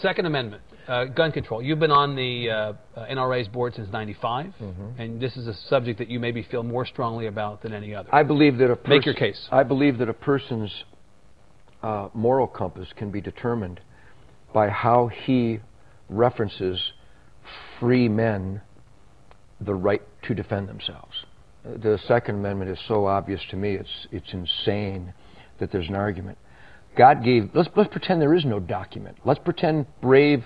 [0.00, 1.62] Second Amendment, uh, gun control.
[1.62, 2.72] You've been on the uh,
[3.10, 5.00] NRA's board since '95, Mm-hmm.
[5.00, 8.08] and this is a subject that you maybe feel more strongly about than any other.
[8.14, 9.48] I believe that a pers- Make your case.
[9.50, 10.84] I believe that a person's
[11.82, 13.80] uh, moral compass can be determined
[14.52, 15.60] by how he
[16.08, 16.92] references
[17.78, 18.60] free men
[19.60, 21.14] the right to defend themselves.
[21.64, 25.12] The Second Amendment is so obvious to me; it's it's insane
[25.58, 26.38] that there's an argument.
[26.96, 27.50] God gave.
[27.54, 29.18] Let's let's pretend there is no document.
[29.24, 30.44] Let's pretend brave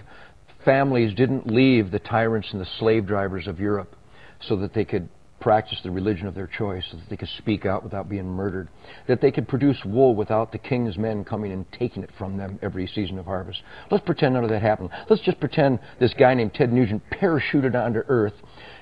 [0.65, 3.97] families didn't leave the tyrants and the slave drivers of Europe
[4.41, 5.09] so that they could
[5.41, 8.67] practice the religion of their choice, so that they could speak out without being murdered,
[9.07, 12.59] that they could produce wool without the king's men coming and taking it from them
[12.63, 13.61] every season of harvest.
[13.91, 14.89] Let's pretend none of that happened.
[15.11, 18.33] Let's just pretend this guy named Ted Nugent parachuted onto Earth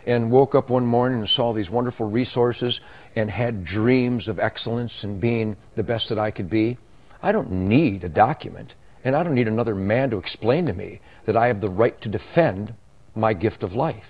[0.07, 2.79] and woke up one morning and saw these wonderful resources
[3.17, 6.79] and had dreams of excellence and being the best that I could be.
[7.23, 11.01] I don't need a document, and I don't need another man to explain to me
[11.27, 12.75] that I have the right to defend
[13.15, 14.05] my gift of life.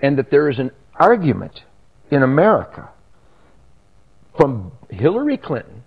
[0.00, 1.62] And that there is an argument
[2.10, 2.90] in America
[4.36, 5.82] from Hillary Clinton,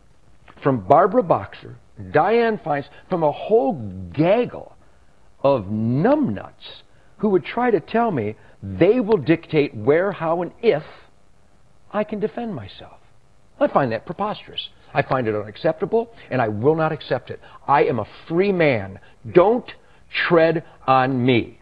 [0.62, 3.74] from Barbara Boxer, Dianne Feinstein, from a whole
[4.14, 4.76] gaggle
[5.44, 6.82] of numbnuts
[7.18, 10.84] who would try to tell me they will dictate where, how, and if
[11.92, 13.00] I can defend myself.
[13.60, 14.70] I find that preposterous.
[14.98, 17.40] I find it unacceptable, and I will not accept it.
[17.68, 19.00] I am a free man.
[19.32, 19.72] Don't
[20.28, 21.60] tread on me.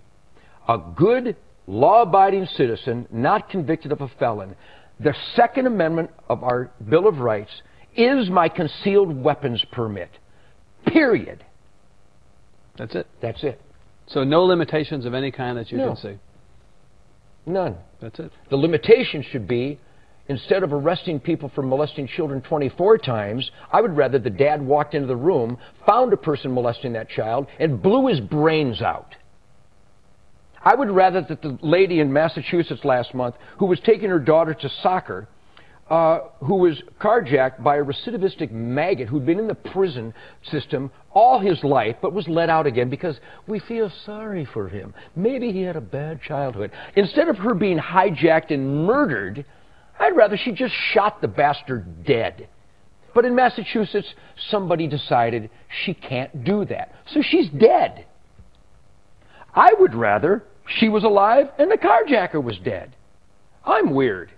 [0.69, 1.35] A good,
[1.67, 4.55] law abiding citizen, not convicted of a felon.
[5.01, 7.51] The Second Amendment of our Bill of Rights
[7.97, 10.11] is my concealed weapons permit.
[10.87, 11.43] Period.
[12.77, 13.05] That's it.
[13.21, 13.61] That's it.
[14.07, 15.87] So no limitations of any kind that you No.
[15.87, 16.17] can see.
[17.45, 17.75] None.
[17.99, 18.31] That's it.
[18.49, 19.77] The limitation should be
[20.27, 24.93] instead of arresting people for molesting children 24 times, I would rather the dad walked
[24.93, 29.15] into the room, found a person molesting that child, and blew his brains out.
[30.63, 34.55] I would rather that the lady in Massachusetts last month who was taking her daughter
[34.55, 35.27] to soccer,
[35.89, 40.11] uh, who was carjacked by a recidivistic maggot who'd been in the prison
[40.49, 44.95] system all his life but was let out again because we feel sorry for him.
[45.15, 46.71] Maybe he had a bad childhood.
[46.95, 49.45] Instead of her being hijacked and murdered,
[49.99, 52.47] I'd rather she just shot the bastard dead.
[53.13, 54.13] But in Massachusetts,
[54.49, 55.49] somebody decided
[55.85, 56.93] she can't do that.
[57.13, 58.05] So she's dead.
[59.53, 60.43] I would rather
[60.79, 62.95] she was alive and the carjacker was dead.
[63.63, 64.31] I'm weird.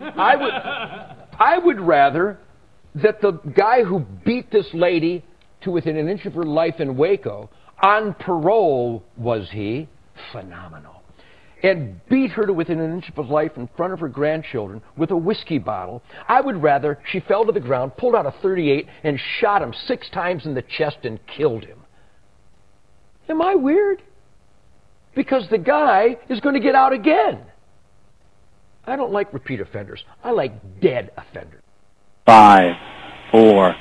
[0.00, 0.52] I would,
[1.38, 2.38] I would rather
[2.94, 5.24] that the guy who beat this lady
[5.62, 7.50] to within an inch of her life in Waco,
[7.82, 9.88] on parole was he,
[10.32, 10.97] phenomenal,
[11.62, 14.82] and beat her to within an inch of his life in front of her grandchildren
[14.96, 16.02] with a whiskey bottle.
[16.28, 19.74] I would rather she fell to the ground, pulled out a 38, and shot him
[19.86, 21.78] six times in the chest and killed him.
[23.28, 24.02] Am I weird?
[25.14, 27.40] Because the guy is going to get out again.
[28.86, 30.02] I don't like repeat offenders.
[30.24, 31.62] I like dead offenders.
[32.24, 32.74] Five,
[33.30, 33.74] four,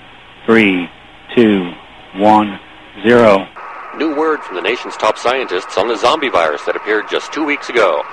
[0.46, 0.88] three,
[1.36, 1.72] two,
[2.16, 2.60] one,
[3.06, 3.48] zero.
[3.98, 7.44] New word from the nation's top scientists on the zombie virus that appeared just two
[7.44, 8.04] weeks ago.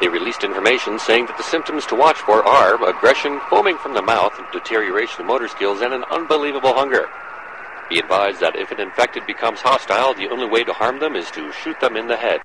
[0.00, 4.00] They released information saying that the symptoms to watch for are aggression, foaming from the
[4.00, 7.10] mouth, deterioration of motor skills, and an unbelievable hunger.
[7.90, 11.30] Be advised that if an infected becomes hostile, the only way to harm them is
[11.32, 12.40] to shoot them in the head.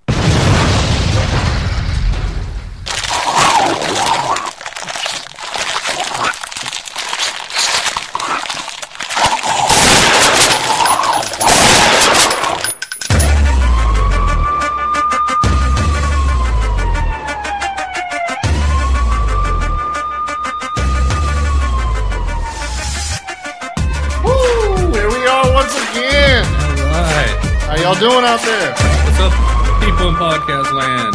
[28.02, 28.72] Doing out there?
[28.72, 29.32] What's up,
[29.80, 31.14] people in podcast land?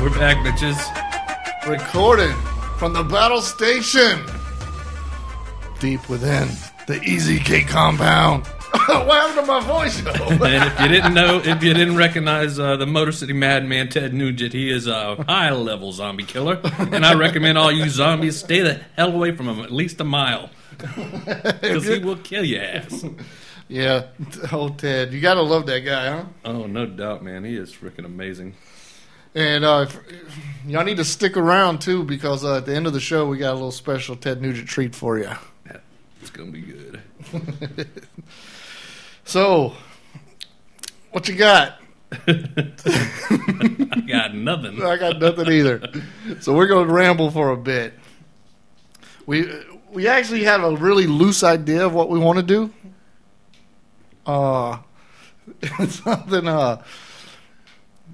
[0.00, 0.78] We're back, bitches.
[1.68, 2.36] Recording
[2.78, 4.24] from the battle station.
[5.80, 6.46] Deep within
[6.86, 8.46] the Easy EZK compound.
[8.72, 10.00] what happened to my voice?
[10.40, 14.14] And if you didn't know, if you didn't recognize uh, the Motor City Madman Ted
[14.14, 18.80] Nugent, he is a high-level zombie killer, and I recommend all you zombies stay the
[18.96, 23.04] hell away from him at least a mile, because he will kill your ass.
[23.72, 24.06] Yeah.
[24.52, 25.12] Oh, Ted.
[25.12, 26.24] You got to love that guy, huh?
[26.44, 27.44] Oh, no doubt, man.
[27.44, 28.54] He is freaking amazing.
[29.34, 29.98] And uh, if-
[30.66, 33.38] y'all need to stick around, too, because uh, at the end of the show, we
[33.38, 35.30] got a little special Ted Nugent treat for you.
[35.66, 35.78] Yeah,
[36.20, 37.00] It's gonna be good.
[39.24, 39.72] So,
[41.12, 41.78] what you got?
[42.26, 44.82] I got nothing.
[44.82, 45.80] I got nothing either.
[46.40, 47.94] So we're going to ramble for a bit.
[49.26, 49.48] We
[49.92, 52.72] we actually have a really loose idea of what we want to do.
[54.26, 54.78] Uh,
[55.62, 56.46] it's something.
[56.46, 56.82] Uh,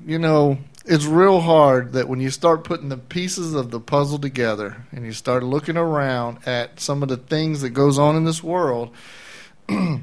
[0.07, 4.19] you know, it's real hard that when you start putting the pieces of the puzzle
[4.19, 8.25] together and you start looking around at some of the things that goes on in
[8.25, 8.95] this world,
[9.69, 10.03] you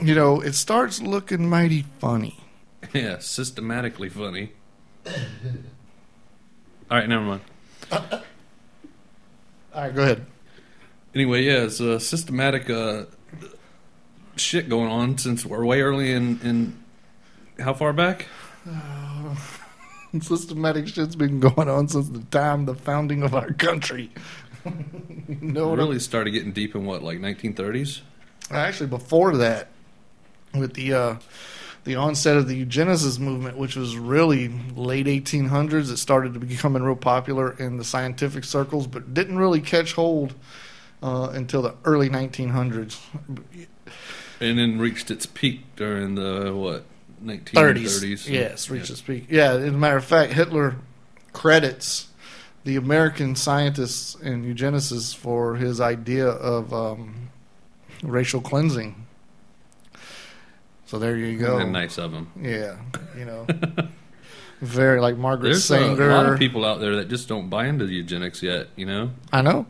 [0.00, 2.40] know, it starts looking mighty funny.
[2.94, 4.52] Yeah, systematically funny.
[5.06, 5.12] All
[6.96, 7.40] right, never mind.
[7.90, 8.00] All
[9.74, 10.24] right, go ahead.
[11.14, 13.04] Anyway, yeah, it's a systematic uh,
[14.40, 16.84] shit going on since we're way early in, in
[17.58, 18.26] how far back?
[20.20, 24.10] Systematic shit's been going on since the time the founding of our country.
[24.64, 28.00] you know what I- really started getting deep in what, like 1930s?
[28.50, 29.68] Actually, before that,
[30.54, 31.16] with the uh,
[31.84, 36.82] the onset of the eugenicist movement, which was really late 1800s, it started to becoming
[36.82, 40.34] real popular in the scientific circles, but didn't really catch hold
[41.02, 42.98] uh, until the early 1900s.
[44.40, 46.84] And then reached its peak during the what,
[47.24, 47.82] 1930s?
[47.82, 48.28] 30s.
[48.28, 49.26] Yes, reached its peak.
[49.28, 50.76] Yeah, as a matter of fact, Hitler
[51.32, 52.08] credits
[52.64, 57.30] the American scientists and eugenicists for his idea of um,
[58.02, 59.06] racial cleansing.
[60.86, 61.58] So there you go.
[61.58, 62.30] And nice of them.
[62.40, 62.76] Yeah,
[63.16, 63.46] you know,
[64.60, 66.10] very like Margaret There's a, Sanger.
[66.10, 68.68] lot of people out there that just don't buy into eugenics yet.
[68.76, 69.66] You know, I know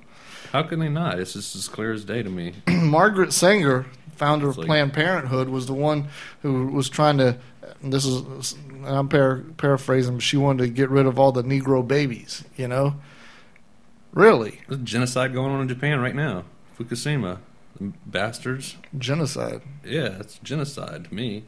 [0.52, 1.18] how can they not?
[1.18, 2.54] It's just as clear as day to me.
[2.68, 3.86] Margaret Sanger,
[4.18, 6.08] founder of like- Planned Parenthood, was the one
[6.42, 7.38] who was trying to.
[7.82, 8.54] This is
[8.84, 10.14] I'm par- paraphrasing.
[10.14, 12.44] But she wanted to get rid of all the Negro babies.
[12.56, 12.94] You know,
[14.12, 16.44] really There's genocide going on in Japan right now.
[16.78, 17.38] Fukushima,
[18.06, 18.76] bastards.
[18.96, 19.62] genocide.
[19.84, 21.44] Yeah, it's genocide to me.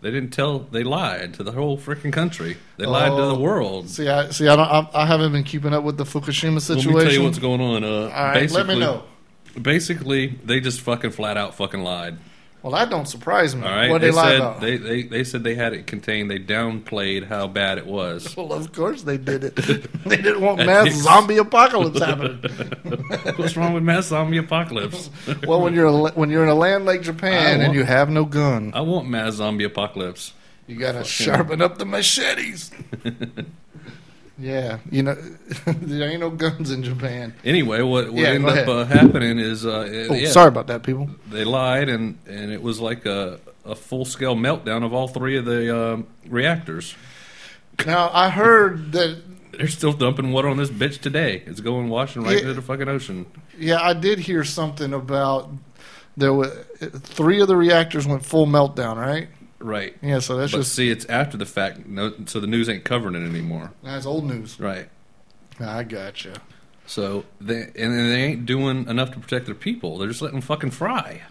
[0.00, 0.60] They didn't tell.
[0.60, 2.56] They lied to the whole freaking country.
[2.76, 3.40] They lied to the Oh.
[3.40, 3.88] world.
[3.90, 4.46] See, I see.
[4.46, 4.68] I don't.
[4.68, 6.92] I, I haven't been keeping up with the Fukushima situation.
[6.92, 7.82] Let me tell you what's going on.
[7.82, 9.02] Uh, all right, let me know.
[9.62, 12.18] Basically, they just fucking flat out fucking lied.
[12.62, 13.62] Well, that don't surprise me.
[13.62, 14.60] All right, What they, they, lie said about?
[14.60, 16.28] they, they they said they had it contained.
[16.28, 18.36] They downplayed how bad it was.
[18.36, 19.54] well, of course they did it.
[20.04, 22.38] they didn't want mass zombie apocalypse happening.
[23.36, 25.08] What's wrong with mass zombie apocalypse?
[25.46, 28.24] well, when you're a, when you're in a land like Japan and you have no
[28.24, 30.32] gun, I want mass zombie apocalypse.
[30.66, 32.72] you gotta sharpen up the machetes.
[34.38, 35.14] Yeah, you know
[35.66, 37.34] there ain't no guns in Japan.
[37.44, 40.82] Anyway, what, what Yeah, ended up uh, happening is, uh, Oh, yeah, sorry about that,
[40.82, 41.10] people.
[41.30, 45.36] they lied, and, and it was like a, a full scale meltdown of all three
[45.36, 46.94] of the um reactors.
[47.86, 49.22] Now I heard that.
[49.58, 51.42] They're still dumping water on this bitch today.
[51.46, 52.42] It's going washing right Yeah.
[52.42, 53.26] into the fucking ocean.
[53.58, 55.50] Yeah, I did hear something about
[56.16, 56.48] there were
[56.80, 59.28] three of the reactors went full meltdown, right?
[59.60, 59.96] Right.
[60.02, 62.84] Yeah, so that's but just see, it's after the fact, no, so the news ain't
[62.84, 63.72] covering it anymore.
[63.82, 64.58] that's old news.
[64.60, 64.88] Right.
[65.60, 66.34] I gotcha.
[66.86, 69.98] So they and they ain't doing enough to protect their people.
[69.98, 71.22] They're just letting them fucking fry.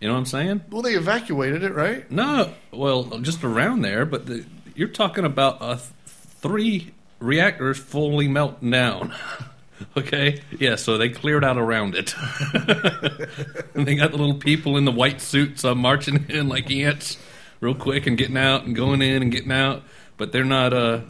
[0.00, 0.62] You know what I'm saying?
[0.70, 2.10] Well, they evacuated it, right?
[2.10, 8.26] No, well, just around there, but the, you're talking about uh, th- three reactors fully
[8.26, 9.14] melting down.
[9.98, 12.14] okay, yeah, so they cleared out around it.
[13.74, 17.18] and they got the little people in the white suits uh, marching in like ants,
[17.60, 19.82] real quick, and getting out and going in and getting out.
[20.16, 20.72] But they're not.
[20.72, 21.00] Uh,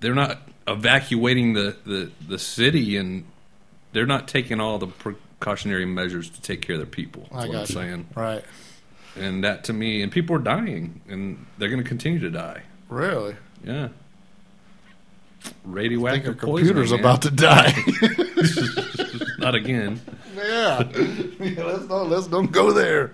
[0.00, 0.38] they're not
[0.68, 3.24] evacuating the, the, the city, and
[3.92, 7.22] they're not taking all the precautionary measures to take care of their people.
[7.30, 7.72] That's I what I'm gotcha.
[7.72, 8.08] saying.
[8.14, 8.44] Right.
[9.16, 12.62] And that to me, and people are dying, and they're going to continue to die.
[12.88, 13.36] Really?
[13.64, 13.84] Yeah.
[13.84, 16.74] I think Radioactive our poisoning.
[16.74, 17.72] computer's about to die.
[19.38, 20.00] Not again.
[20.36, 20.82] yeah.
[21.40, 21.62] yeah.
[21.64, 23.12] Let's not let's don't go there.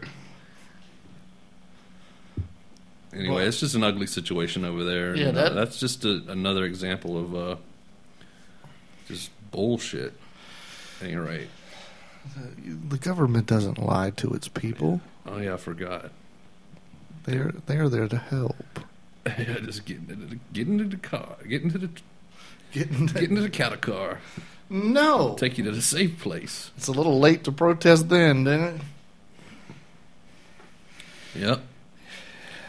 [3.12, 5.14] Anyway, Well- it's just an ugly situation over there.
[5.14, 7.56] Yeah, and, uh, that's just a, another example of uh,
[9.08, 10.14] just bullshit.
[11.02, 11.48] Ain't right.
[12.88, 15.00] The government doesn't lie to its people.
[15.26, 16.10] Oh yeah, I forgot.
[17.24, 18.56] They're they're there to help.
[19.26, 21.90] yeah, just get into the get into the car, get into the
[22.72, 24.20] Getting get into the cattle car,
[24.70, 25.34] no.
[25.34, 26.70] take you to the safe place.
[26.78, 28.80] It's a little late to protest then, didn't it?
[31.34, 31.60] Yep.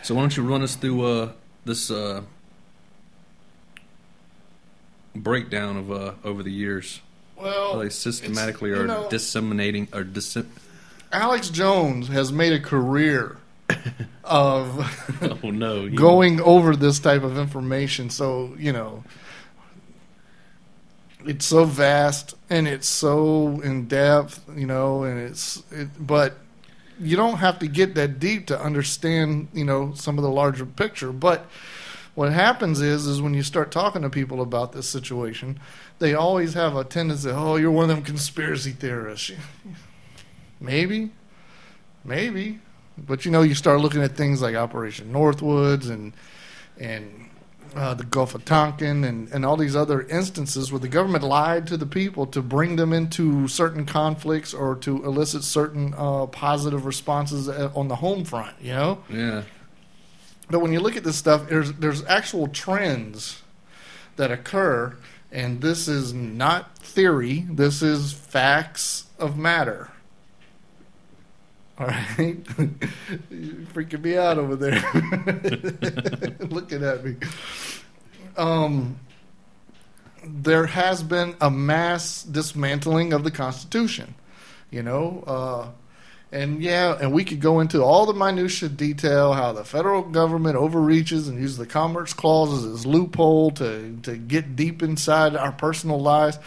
[0.03, 1.31] So why don't you run us through uh,
[1.63, 2.23] this uh,
[5.15, 6.99] breakdown of uh, over the years
[7.37, 10.37] Well, how they systematically are know- disseminating or dis-
[11.11, 13.37] Alex Jones has made a career
[14.25, 18.09] of oh no going over this type of information.
[18.09, 19.05] So, you know,
[21.25, 26.37] it's so vast and it's so in depth, you know, and it's, it, but
[26.99, 30.65] you don't have to get that deep to understand, you know, some of the larger
[30.65, 31.11] picture.
[31.11, 31.45] But
[32.15, 35.59] what happens is, is when you start talking to people about this situation,
[35.99, 39.31] they always have a tendency, oh, you're one of them conspiracy theorists.
[40.59, 41.11] Maybe,
[42.05, 42.59] maybe.
[42.97, 46.13] But you know, you start looking at things like Operation Northwoods and
[46.79, 47.22] and
[47.75, 51.67] uh, the Gulf of Tonkin and, and all these other instances where the government lied
[51.67, 56.85] to the people to bring them into certain conflicts or to elicit certain uh, positive
[56.85, 59.03] responses uh, on the home front, you know?
[59.09, 59.43] Yeah.
[60.49, 63.41] But when you look at this stuff, there's, there's actual trends
[64.17, 64.95] that occur,
[65.31, 69.89] and this is not theory, this is facts of matter.
[71.79, 72.67] All right, You're
[73.73, 74.79] freaking me out over there,
[76.47, 77.15] looking at me.
[78.37, 78.99] Um,
[80.23, 84.13] there has been a mass dismantling of the Constitution.
[84.69, 85.69] You know, uh,
[86.31, 90.55] and yeah, and we could go into all the minutia detail how the federal government
[90.55, 95.51] overreaches and uses the Commerce Clause as its loophole to to get deep inside our
[95.51, 96.37] personal lives.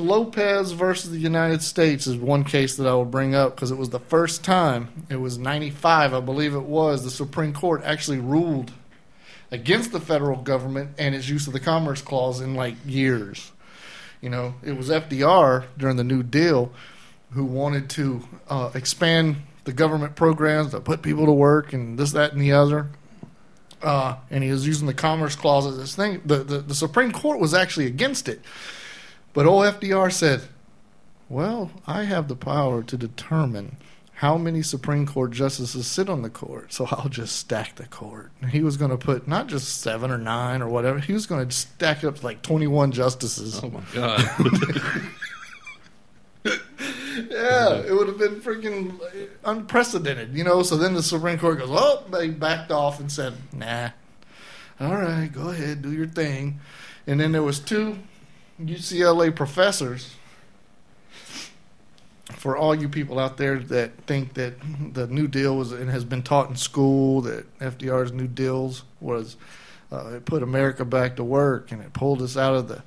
[0.00, 3.76] Lopez versus the United States is one case that I will bring up because it
[3.76, 5.04] was the first time.
[5.08, 7.04] It was 95, I believe it was.
[7.04, 8.72] The Supreme Court actually ruled
[9.50, 13.52] against the federal government and its use of the Commerce Clause in like years.
[14.20, 16.72] You know, it was FDR during the New Deal
[17.30, 22.12] who wanted to uh, expand the government programs to put people to work and this,
[22.12, 22.88] that, and the other.
[23.82, 26.22] Uh, and he was using the Commerce Clause as this thing.
[26.24, 28.40] The, the, the Supreme Court was actually against it
[29.36, 30.40] but old FDR said,
[31.28, 33.76] Well, I have the power to determine
[34.14, 38.32] how many Supreme Court justices sit on the court, so I'll just stack the court.
[38.40, 41.26] And he was going to put not just seven or nine or whatever, he was
[41.26, 43.60] going to stack up like 21 justices.
[43.62, 44.22] Oh my god.
[47.28, 48.98] yeah, it would have been freaking
[49.44, 50.62] unprecedented, you know.
[50.62, 53.90] So then the Supreme Court goes, "Oh," they backed off and said, "Nah,
[54.80, 56.58] all right, go ahead, do your thing."
[57.06, 57.98] And then there was two
[58.60, 60.14] UCLA professors,
[62.32, 64.54] for all you people out there that think that
[64.94, 69.36] the New Deal was and has been taught in school that FDR's New Deals was
[69.92, 72.82] uh, it put America back to work and it pulled us out of the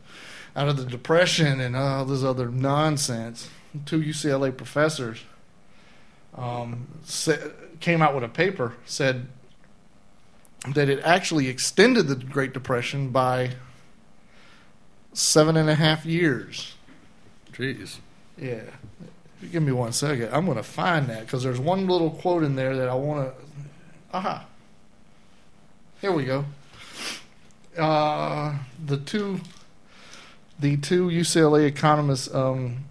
[0.55, 3.49] out of the depression and all this other nonsense.
[3.85, 5.19] Two UCLA professors
[6.35, 6.88] um,
[7.79, 9.27] came out with a paper said
[10.73, 13.51] that it actually extended the Great Depression by
[15.13, 16.75] seven and a half years.
[17.54, 17.98] Jeez.
[18.38, 18.62] Yeah.
[19.51, 20.30] Give me one second.
[20.34, 23.30] I'm going to find that because there's one little quote in there that I want
[23.30, 23.44] to.
[24.13, 24.46] Aha.
[26.01, 26.46] Here we go.
[27.78, 29.39] Uh, the two,
[30.60, 32.86] the two UCLA economists' um,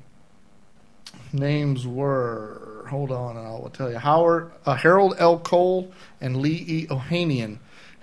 [1.32, 2.86] names were.
[2.88, 3.98] Hold on, I will tell you.
[3.98, 5.38] Howard uh, Harold L.
[5.38, 6.86] Cole and Lee E.
[6.86, 7.58] Ohanian.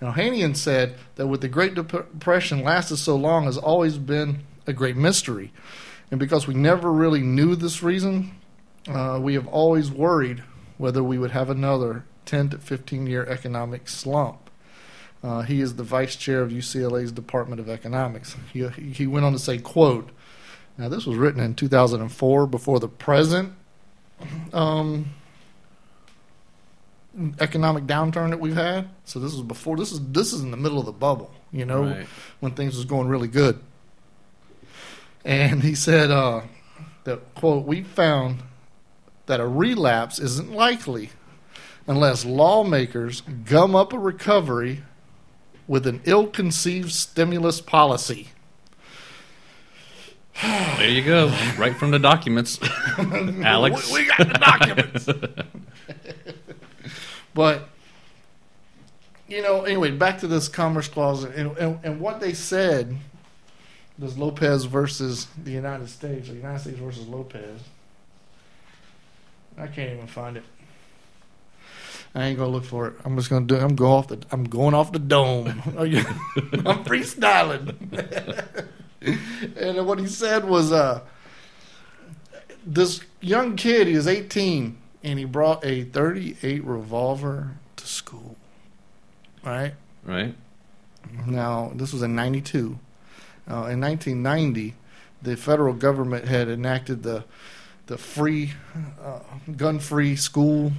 [0.06, 4.74] Now, Ohanian said that with the Great Depression lasted so long has always been a
[4.74, 5.52] great mystery.
[6.12, 8.36] And because we never really knew this reason,
[8.88, 10.44] uh, we have always worried
[10.78, 14.52] whether we would have another 10 to 15 year economic slump.
[15.24, 18.36] Uh, he is the vice chair of UCLA's Department of Economics.
[18.54, 20.12] He, he went on to say, quote,
[20.78, 23.54] now this was written in 2004 before the present
[24.54, 25.16] um,
[27.40, 28.90] economic downturn that we've had.
[29.06, 31.66] So this is before this is this is in the middle of the bubble, you
[31.66, 32.08] know, right.
[32.40, 33.60] when things was going really good.
[35.24, 36.42] And he said uh,
[37.06, 38.44] that quote we found
[39.26, 41.10] that a relapse isn't likely
[41.88, 44.84] unless lawmakers gum up a recovery
[45.68, 48.30] with an ill-conceived stimulus policy.
[50.44, 52.60] There you go, right from the documents,
[52.98, 53.92] Alex.
[53.92, 55.08] we got the documents.
[57.36, 57.70] But
[59.27, 62.98] you know, anyway, back to this Commerce Clause and, and, and what they said.
[63.98, 67.62] This Lopez versus the United States, or United States versus Lopez.
[69.58, 70.44] I can't even find it.
[72.13, 72.96] I ain't gonna look for it.
[73.06, 73.56] I'm just gonna do.
[73.56, 74.22] I'm going off the.
[74.32, 75.48] I'm going off the dome.
[75.77, 77.75] I'm freestyling.
[79.58, 81.00] and what he said was, uh,
[82.65, 83.88] this young kid.
[83.88, 88.36] He was 18 and he brought a 38 revolver to school.
[89.44, 89.76] Right?
[90.04, 90.36] Right.
[91.28, 92.80] Now, this was in 92.
[93.48, 94.74] Uh, in 1990,
[95.22, 97.24] the federal government had enacted the
[97.88, 98.52] the free
[99.00, 99.20] uh,
[99.56, 100.72] gun free school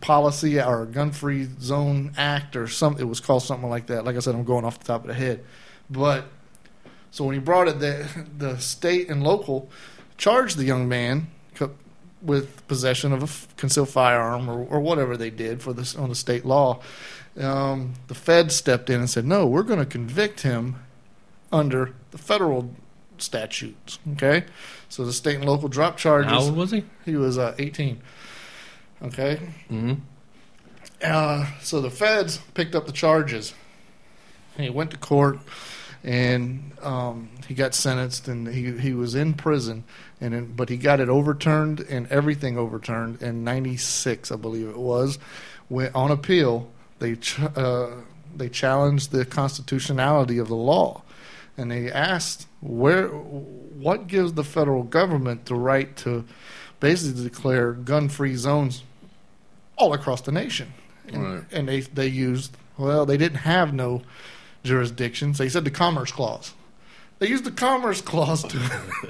[0.00, 4.14] policy or gun free zone act or something it was called something like that like
[4.14, 5.42] i said i'm going off the top of the head
[5.90, 6.26] but
[7.10, 9.68] so when he brought it the the state and local
[10.16, 11.26] charged the young man
[12.24, 16.14] with possession of a concealed firearm or, or whatever they did for this on the
[16.14, 16.80] state law,
[17.38, 20.76] um, the Fed stepped in and said, "No, we're going to convict him
[21.52, 22.70] under the federal
[23.18, 24.44] statutes." Okay,
[24.88, 26.30] so the state and local drop charges.
[26.32, 26.84] How old was he?
[27.04, 28.00] He was uh, 18.
[29.02, 29.40] Okay.
[29.70, 30.00] Mhm.
[31.02, 33.52] Uh, so the feds picked up the charges.
[34.56, 35.38] He went to court,
[36.04, 39.84] and um, he got sentenced, and he he was in prison,
[40.24, 44.78] and then, but he got it overturned and everything overturned in '96, I believe it
[44.78, 45.18] was.
[45.68, 47.90] When, on appeal, they ch- uh,
[48.34, 51.02] they challenged the constitutionality of the law,
[51.56, 56.24] and they asked where what gives the federal government the right to
[56.80, 58.82] basically declare gun-free zones
[59.76, 60.72] all across the nation.
[61.08, 61.44] And, Right.
[61.52, 64.02] and they they used well, they didn't have no
[64.64, 65.38] jurisdictions.
[65.38, 66.54] They said the Commerce Clause.
[67.18, 68.60] They used the Commerce Clause to,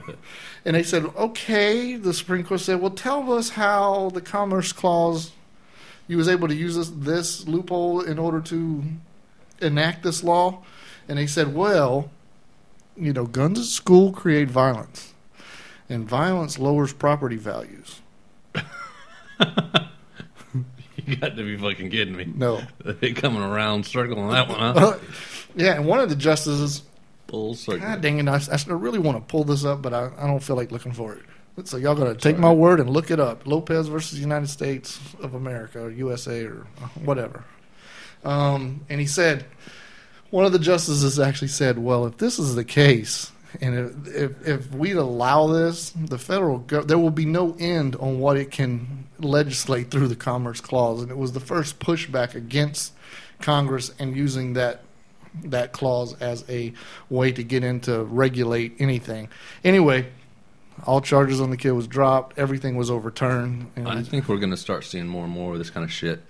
[0.64, 1.96] and they said, okay.
[1.96, 5.32] The Supreme Court said, well, tell us how the Commerce Clause
[6.06, 8.84] you was able to use this, this loophole in order to
[9.60, 10.62] enact this law,
[11.08, 12.10] and they said, well,
[12.96, 15.14] you know, guns at school create violence,
[15.88, 18.00] and violence lowers property values.
[21.06, 22.32] You got to be fucking kidding me.
[22.34, 22.62] No.
[23.00, 24.72] They coming around circle on that one, huh?
[24.74, 24.98] Uh,
[25.54, 26.82] yeah, and one of the justices,
[27.54, 27.80] Circle.
[27.80, 30.42] God dang it, I, I really want to pull this up, but I, I don't
[30.42, 31.22] feel like looking for it.
[31.64, 33.46] So y'all gotta take my word and look it up.
[33.46, 36.66] Lopez versus United States of America or USA or
[37.04, 37.44] whatever.
[38.24, 39.44] Um, and he said,
[40.30, 44.48] one of the justices actually said, "Well, if this is the case, and if if,
[44.48, 48.50] if we allow this, the federal gov- there will be no end on what it
[48.50, 52.94] can legislate through the Commerce Clause." And it was the first pushback against
[53.40, 54.82] Congress and using that
[55.42, 56.72] that clause as a
[57.10, 59.28] way to get in to regulate anything.
[59.64, 60.06] Anyway,
[60.86, 62.38] all charges on the kid was dropped.
[62.38, 63.70] Everything was overturned.
[63.76, 65.92] And I think we're going to start seeing more and more of this kind of
[65.92, 66.22] shit.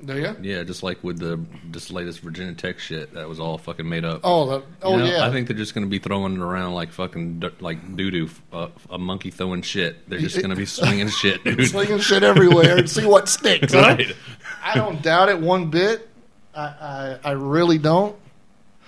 [0.00, 0.36] there you.
[0.42, 4.04] Yeah, just like with the this latest Virginia Tech shit that was all fucking made
[4.04, 4.20] up.
[4.24, 5.26] Oh, the, oh You know, yeah.
[5.26, 8.28] I think they're just going to be throwing it around like fucking like doo doo,
[8.52, 10.08] uh, a monkey throwing shit.
[10.08, 11.66] They're just going to be swinging shit, dude.
[11.68, 13.74] slinging shit everywhere and see what sticks.
[13.74, 14.14] right?
[14.62, 16.08] I don't doubt it one bit.
[16.54, 18.16] I, I, I really don't.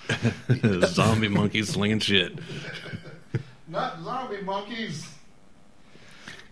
[0.87, 2.39] Zombie monkeys slinging shit.
[3.69, 5.07] Not zombie monkeys.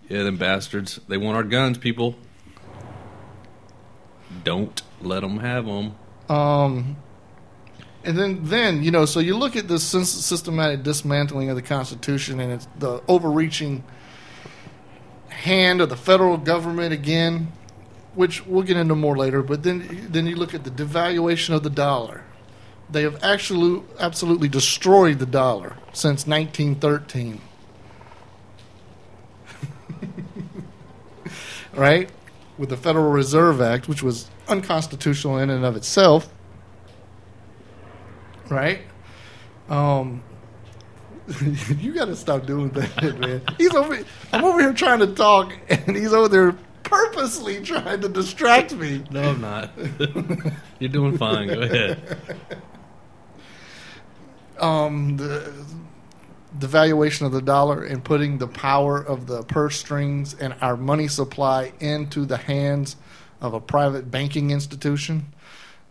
[0.09, 1.01] Yeah, them bastards.
[1.09, 2.17] They want our guns, people.
[4.45, 5.95] Don't let them have them.
[6.29, 6.97] Um,
[8.05, 12.39] and then, then you know, so you look at this systematic dismantling of the Constitution
[12.39, 13.83] and it's the overreaching
[15.29, 17.53] hand of the federal government again,
[18.15, 19.43] which we'll get into more later.
[19.43, 22.26] But then, then you look at the devaluation of the dollar.
[22.89, 27.41] They have actually absolutely destroyed the dollar since 1913.
[31.75, 32.11] right?
[32.57, 36.33] With the Federal Reserve Act, which was unconstitutional in and of itself.
[38.49, 38.83] Right?
[39.69, 40.23] Um,
[41.79, 43.43] you got to stop doing that, man.
[43.59, 43.99] He's over.
[44.33, 49.03] I'm over here trying to talk, and he's over there purposely trying to distract me.
[49.11, 49.73] No, I'm not.
[50.79, 51.49] You're doing fine.
[51.49, 52.19] Go ahead.
[54.59, 55.53] Um, the
[56.59, 60.77] the valuation of the dollar and putting the power of the purse strings and our
[60.77, 62.97] money supply into the hands
[63.43, 65.27] of a private banking institution,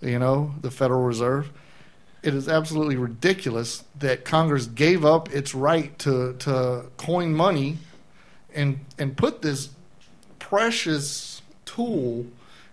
[0.01, 1.51] you know, the Federal Reserve.
[2.23, 7.78] It is absolutely ridiculous that Congress gave up its right to, to coin money
[8.56, 9.69] and and put this
[10.39, 12.25] precious tool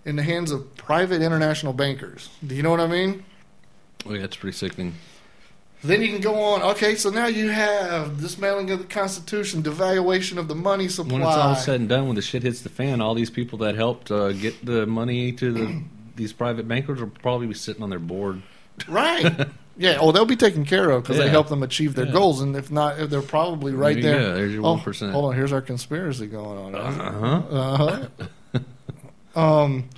[0.05, 2.31] in the hands of private international bankers.
[2.47, 3.25] Do you know what I mean?
[4.07, 4.95] Oh, yeah, that's pretty sickening.
[5.85, 6.63] Then you can go on.
[6.63, 11.13] Okay, so now you have dismantling of the Constitution, devaluation of the money supply.
[11.15, 13.59] When it's all said and done, when the shit hits the fan, all these people
[13.59, 15.83] that helped uh, get the money to the
[16.17, 18.43] these private bankers will probably be sitting on their board.
[18.89, 19.47] right?
[19.79, 19.97] Yeah.
[20.03, 21.31] Oh, they'll be taken care of because they Yeah.
[21.31, 22.13] help them achieve their Yeah.
[22.13, 24.35] goals, and if not, they're probably right There go.
[24.35, 25.13] There's your Oh, 1%.
[25.13, 25.35] Hold on.
[25.35, 26.75] Here's our conspiracy going on.
[26.75, 27.13] Uh
[27.51, 28.07] huh.
[28.55, 28.61] Uh-huh.
[29.65, 29.89] um,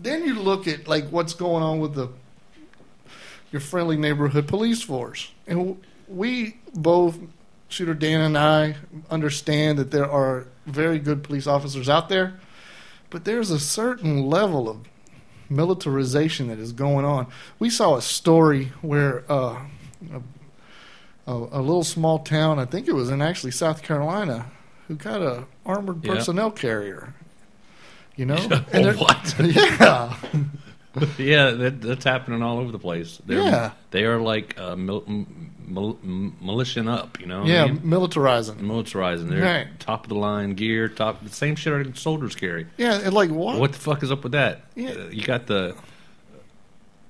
[0.00, 2.08] then you look at like what's going on with the
[3.54, 7.16] your friendly neighborhood police force, and we both,
[7.68, 8.74] Shooter Dan and I,
[9.12, 12.34] understand that there are very good police officers out there,
[13.10, 14.78] but there's a certain level of
[15.48, 17.28] militarization that is going on.
[17.60, 19.60] We saw a story where uh,
[20.12, 20.20] a,
[21.28, 24.46] a, a little small town, I think it was in actually South Carolina,
[24.88, 26.14] who got a armored Yeah.
[26.14, 27.14] personnel carrier.
[28.16, 29.34] You know, Oh, what?
[29.40, 30.16] yeah,
[31.18, 33.20] yeah, that, that's happening all over the place.
[33.26, 33.70] They're, Yeah.
[33.90, 37.18] they are like uh, mil- m- mil- m- militiaing up.
[37.20, 37.78] You know, what I yeah, mean?
[37.80, 38.56] militarizing.
[38.60, 39.28] militarizing.
[39.28, 39.80] They're Right.
[39.80, 42.66] top of the line gear, top the same shit our soldiers carry.
[42.76, 43.58] Yeah, and like what?
[43.58, 44.62] What the fuck is up with that?
[44.74, 44.90] Yeah.
[44.90, 45.74] Uh, you got the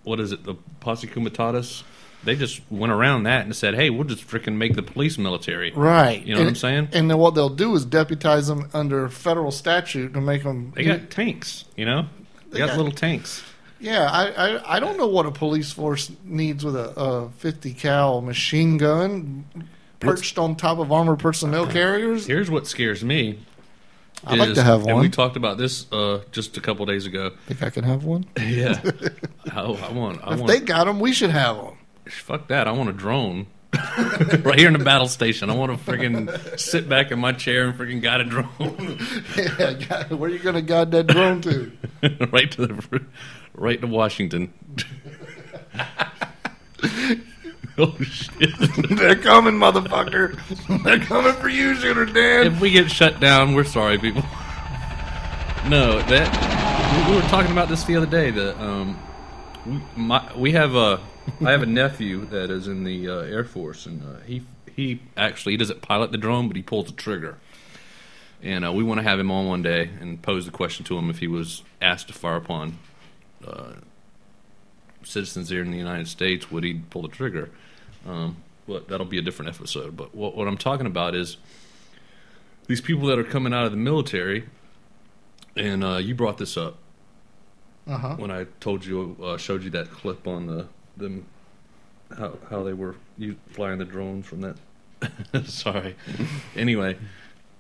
[0.02, 0.44] what is it?
[0.44, 1.82] The posse comitatus.
[2.24, 5.72] they just went around that and said, "Hey, we'll just freaking make the police military."
[5.72, 6.24] Right.
[6.24, 6.88] You know what I'm saying?
[6.92, 10.72] And then what they'll do is deputize them under federal statute to make them.
[10.74, 12.06] They got tanks, you know.
[12.50, 13.42] They, got, got- little tanks.
[13.80, 17.74] Yeah, I, I I don't know what a police force needs with a, a 50
[17.74, 19.44] cal machine gun
[20.00, 22.26] perched on top of armored personnel carriers.
[22.26, 23.40] Here's what scares me.
[24.26, 24.90] I'd like is- to have one.
[24.90, 25.10] And we one.
[25.10, 27.32] talked about this uh, just a couple days ago.
[27.46, 28.24] Think I can have one?
[28.40, 28.80] Yeah.
[29.54, 30.20] oh, I want.
[30.24, 30.46] I If want.
[30.46, 31.74] they got them, we should have them.
[32.06, 32.66] fuck that.
[32.68, 33.46] I want a drone.
[34.44, 35.50] right here in the battle station.
[35.50, 39.00] I want to freaking sit back in my chair and freaking guide a drone
[39.36, 41.72] yeah, God, where are you gonna guide that drone to?
[42.30, 43.04] right to the
[43.54, 44.52] right to Washington.
[47.78, 48.50] oh shit!
[48.90, 50.82] They're coming, motherfucker.
[50.84, 52.46] They're coming for you, Shooter Dan.
[52.46, 54.22] if we get shut down, we're sorry, people.
[55.68, 58.30] No, that we, we were talking about this the other day.
[58.30, 58.98] That um,
[59.64, 61.00] we, my, we have a
[61.40, 64.42] I have a nephew that is in the uh, Air Force, and uh, he
[64.74, 67.38] he actually he doesn't pilot the drone, but he pulls the trigger.
[68.42, 70.98] And uh, we want to have him on one day and pose the question to
[70.98, 72.76] him if he was asked to fire upon
[73.46, 73.72] uh,
[75.02, 77.50] citizens here in the United States, would he pull the trigger?
[78.06, 79.96] Um, but that'll be a different episode.
[79.96, 81.36] But what, what I'm talking about is
[82.66, 84.44] these people that are coming out of the military,
[85.56, 86.76] and uh, you brought this up
[87.86, 88.16] Uh huh.
[88.16, 91.26] when I told you, uh, showed you that clip on the them
[92.16, 94.56] how how they were you flying the drones from that.
[95.46, 95.94] Sorry.
[96.56, 96.96] anyway,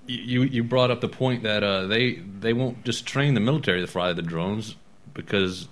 [0.06, 3.80] you you brought up the point that uh, they they won't just train the military
[3.80, 4.76] to fly the drones
[5.12, 5.68] because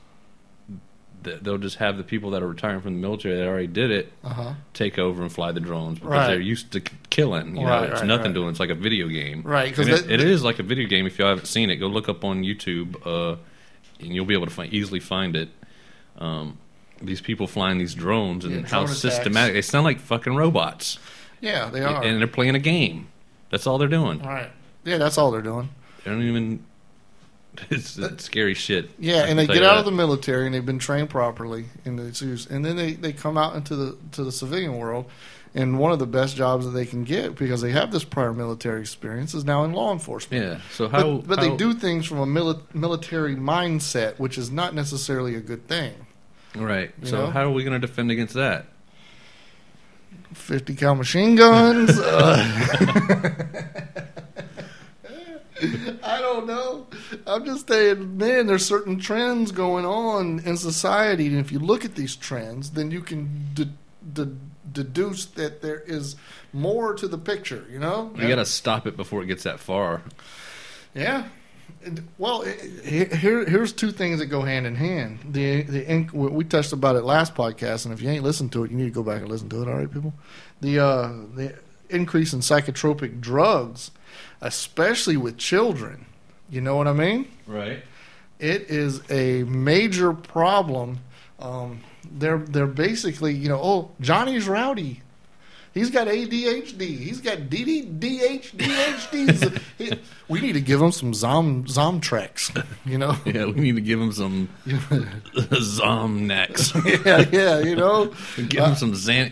[1.24, 4.12] they'll just have the people that are retiring from the military that already did it
[4.24, 4.52] Uh huh.
[4.74, 6.26] take over and fly the drones because Right.
[6.28, 7.56] they're used to k- killing.
[7.56, 8.34] You know, it's right, nothing right.
[8.34, 8.48] doing.
[8.50, 9.42] It's like a video game.
[9.44, 11.06] Right, 'cause And it, it is like a video game.
[11.06, 13.36] If you haven't seen it, go look up on YouTube, uh,
[14.00, 15.48] and you'll be able to find, easily find it.
[16.18, 16.58] Um,
[17.00, 18.98] these people flying these drones and Yeah, how drone attacks.
[18.98, 20.98] systematic they sound like fucking robots,
[21.40, 22.02] Yeah, they are.
[22.02, 23.08] and they're playing a game.
[23.50, 24.20] That's all they're doing.
[24.22, 24.50] All right.
[24.84, 25.68] Yeah, that's all they're doing.
[26.04, 26.64] They don't even.
[27.70, 28.90] It's, it's scary shit.
[28.98, 29.78] Yeah, I and they get out that.
[29.80, 33.12] of the military and they've been trained properly in the use, and then they, they
[33.12, 35.04] come out into the to the civilian world,
[35.54, 38.32] and one of the best jobs that they can get because they have this prior
[38.32, 40.42] military experience is now in law enforcement.
[40.44, 40.60] Yeah.
[40.72, 41.18] So how?
[41.18, 45.34] but but how- they do things from a mili- military mindset, which is not necessarily
[45.34, 45.92] a good thing.
[46.56, 46.90] right.
[47.02, 47.30] you So know?
[47.30, 48.64] how are we going to defend against that?
[50.32, 51.98] Fifty cal machine guns.
[51.98, 53.30] uh,
[56.02, 56.86] I don't know.
[57.26, 58.46] I'm just saying, man.
[58.46, 62.90] There's certain trends going on in society, and if you look at these trends, then
[62.90, 63.72] you can de-
[64.12, 64.36] de-
[64.72, 66.16] deduce that there is
[66.52, 67.64] more to the picture.
[67.70, 70.02] You know, We got to stop it before it gets that far.
[70.94, 71.24] Yeah.
[72.16, 75.18] Well, here here's two things that go hand in hand.
[75.28, 78.70] The the we touched about it last podcast, and if you ain't listened to it,
[78.70, 79.68] you need to go back and listen to it.
[79.68, 80.14] All right, people.
[80.60, 81.54] The uh, the
[81.92, 83.90] increase in psychotropic drugs,
[84.40, 86.06] especially with children.
[86.50, 87.30] You know what I mean?
[87.46, 87.82] Right.
[88.38, 90.98] It is a major problem.
[91.38, 95.02] Um, they're they're basically you know oh Johnny's rowdy.
[95.74, 96.82] He's got ADHD.
[96.98, 99.58] He's got DDDHDHD.
[99.78, 102.62] He- we need to give him some Zom Zomtrex.
[102.84, 106.74] You know, Yeah, we need to give him some Zomnax.
[107.06, 108.12] yeah, yeah, you know,
[108.48, 109.30] give him some Xan-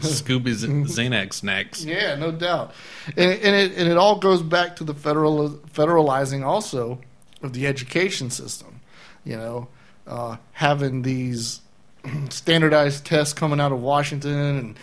[0.00, 1.84] Scooby Xanax snacks.
[1.84, 2.72] yeah, no doubt.
[3.16, 7.00] And, and it and it all goes back to the federal federalizing also
[7.42, 8.80] of the education system.
[9.24, 9.68] You know,
[10.06, 11.60] uh, having these
[12.30, 14.76] standardized tests coming out of Washington and.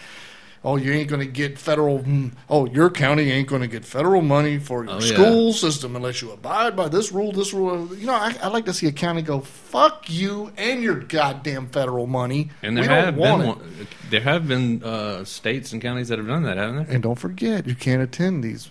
[0.64, 2.00] Oh, you ain't going to get federal.
[2.00, 5.14] mm, Oh, your county ain't going to get federal money for your Oh, yeah.
[5.14, 7.96] school system unless you abide by this rule, this rule.
[7.96, 11.68] You know, I, I like to see a county go, "Fuck you and your goddamn
[11.70, 16.10] federal money." And there we have been one, there have been uh, states and counties
[16.10, 16.94] that have done that, haven't there?
[16.94, 18.70] And don't forget, you can't attend these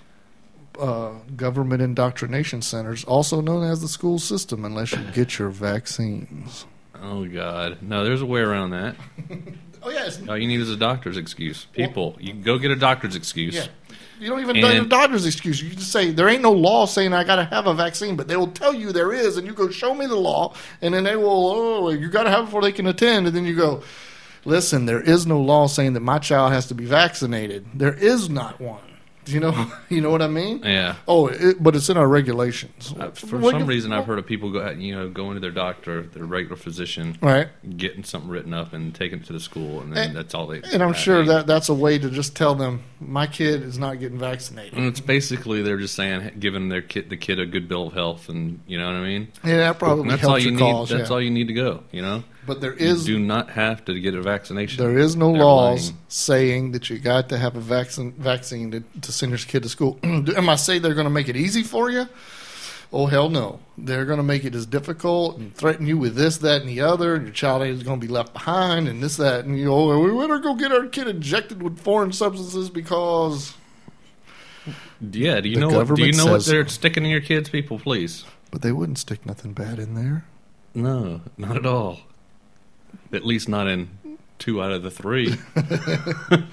[0.79, 6.67] uh, government indoctrination centers, also known as the school system, unless you get your vaccines.
[7.03, 8.05] Oh God, no.
[8.05, 8.95] There's a way around that.
[9.83, 11.67] Oh yes, All you need is a doctor's excuse.
[11.73, 13.55] People, you can go get a doctor's excuse.
[13.55, 13.67] yeah.
[14.21, 15.63] You don't even And- need a doctor's excuse.
[15.63, 18.27] You just say there ain't no law saying I got to have a vaccine, but
[18.27, 21.05] they will tell you there is, and you go show me the law, and then
[21.05, 21.51] they will.
[21.87, 23.83] Oh, you got to have it before they can attend, and then you go.
[24.45, 27.67] Listen, there is no law saying that my child has to be vaccinated.
[27.75, 28.81] There is not one.
[29.33, 30.63] You know, you know what I mean?
[30.65, 30.97] Yeah.
[31.07, 32.95] Oh, it, but it's in our regulations.
[32.99, 36.03] Uh, For some reason, I've heard of people go, you know, going to their doctor,
[36.03, 37.49] their regular physician, Right.
[37.77, 40.47] getting something written up and taking it to the school, and then And- that's all
[40.47, 40.63] they.
[40.73, 44.01] And I'm sure that that's a way to just tell them my kid is not
[44.01, 44.75] getting vaccinated.
[44.75, 47.93] And it's basically they're just saying, giving their kid, the kid, a good bill of
[47.95, 49.29] health, and you know what I mean.
[49.45, 50.59] Yeah, that probably And that's helps all you need.
[50.61, 50.89] cause.
[50.91, 51.15] that's yeah.
[51.15, 51.83] all you need to go.
[51.93, 54.83] You know, But there is you do not have to get a vaccination.
[54.83, 56.03] there is no They're laws lying.
[56.09, 59.69] saying that you got to have a vaccine vaccine to, to send your kid to
[59.69, 60.01] school.
[60.03, 62.09] Am I saying they're going to make it easy for you?
[62.91, 63.61] Oh hell no!
[63.77, 66.81] They're going to make it as difficult and threaten you with this, that, and the
[66.81, 67.15] other.
[67.17, 69.71] And your child is going to be left behind, and this, that, and you.
[69.71, 73.55] Oh, we better go get our kid injected with foreign substances because.
[75.03, 75.41] Yeah.
[75.43, 75.95] Do you know what?
[75.95, 77.51] Do you know what they're sticking in your kids?
[77.51, 78.25] People, please.
[78.51, 80.25] But they wouldn't stick nothing bad in there.
[80.75, 82.01] No, not at all.
[83.13, 83.89] At least not in
[84.39, 85.35] two out of the three.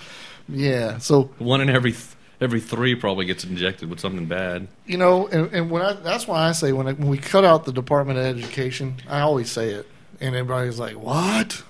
[0.48, 1.00] Yeah.
[1.00, 2.06] So One in every th-
[2.40, 4.68] every three probably gets injected with something bad.
[4.86, 7.44] you know, and, and when I, that's why I say when, I, when we cut
[7.44, 9.88] out the Department of Education, I always say it,
[10.22, 11.64] and everybody's like, "What?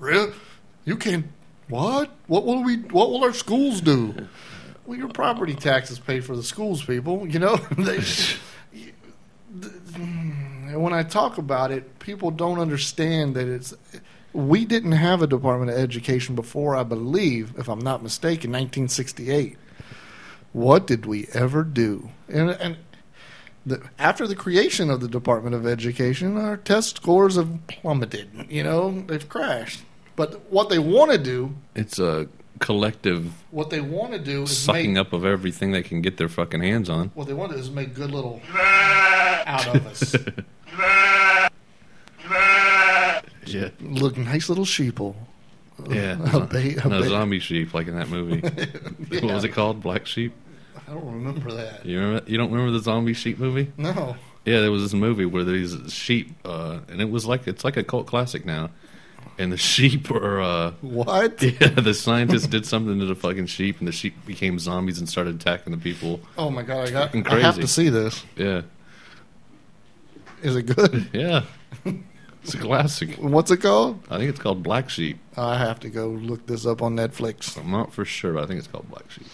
[0.00, 0.32] Real?
[0.84, 1.26] You can't?
[1.68, 2.10] What?
[2.26, 2.78] What will we?
[2.78, 4.26] What will our schools do?
[4.86, 7.28] Well, your property taxes pay for the schools, people.
[7.28, 8.00] You know, they,
[10.74, 13.72] and when I talk about it, people don't understand that it's.
[14.32, 19.56] We didn't have a Department of Education before, I believe, if I'm not mistaken, 1968
[20.54, 22.10] what did we ever do?
[22.28, 22.76] And, and
[23.66, 28.46] the, after the creation of the Department of Education, our test scores have plummeted.
[28.48, 29.82] You know, they've crashed.
[30.16, 32.28] But what they want to do, It's a
[32.60, 36.18] collective what they want to do is sucking make up of everything they can get
[36.18, 37.10] their fucking hands on.
[37.14, 40.14] what they want to do is make good little out of us.
[43.46, 45.14] Yeah, Look, nice little sheeple.
[45.88, 46.16] yeah.
[46.34, 48.40] A ba- a no ba- zombie sheep like in that movie.
[49.24, 49.82] What was it called?
[49.82, 50.32] Black sheep.
[50.88, 51.84] I don't remember that.
[51.86, 52.30] You remember?
[52.30, 53.70] You don't remember the zombie sheep movie?
[53.76, 54.16] No.
[54.44, 57.76] Yeah, there was this movie where these sheep, uh, and it was like it's like
[57.76, 58.70] a cult classic now.
[59.38, 61.42] And the sheep were, uh, What?
[61.42, 65.08] yeah, the scientists did something to the fucking sheep, and the sheep became zombies and
[65.08, 66.20] started attacking the people.
[66.38, 66.88] Oh my god!
[66.88, 67.32] I got.
[67.32, 68.22] I have to see this.
[68.36, 68.62] Yeah,
[70.44, 71.08] Is it good?
[71.14, 71.44] yeah,
[72.42, 73.16] it's a classic.
[73.16, 74.04] What's it called?
[74.10, 75.18] I think it's called Black Sheep.
[75.38, 77.58] I have to go look this up on Netflix.
[77.58, 79.26] I'm not for sure, but I think it's called Black Sheep.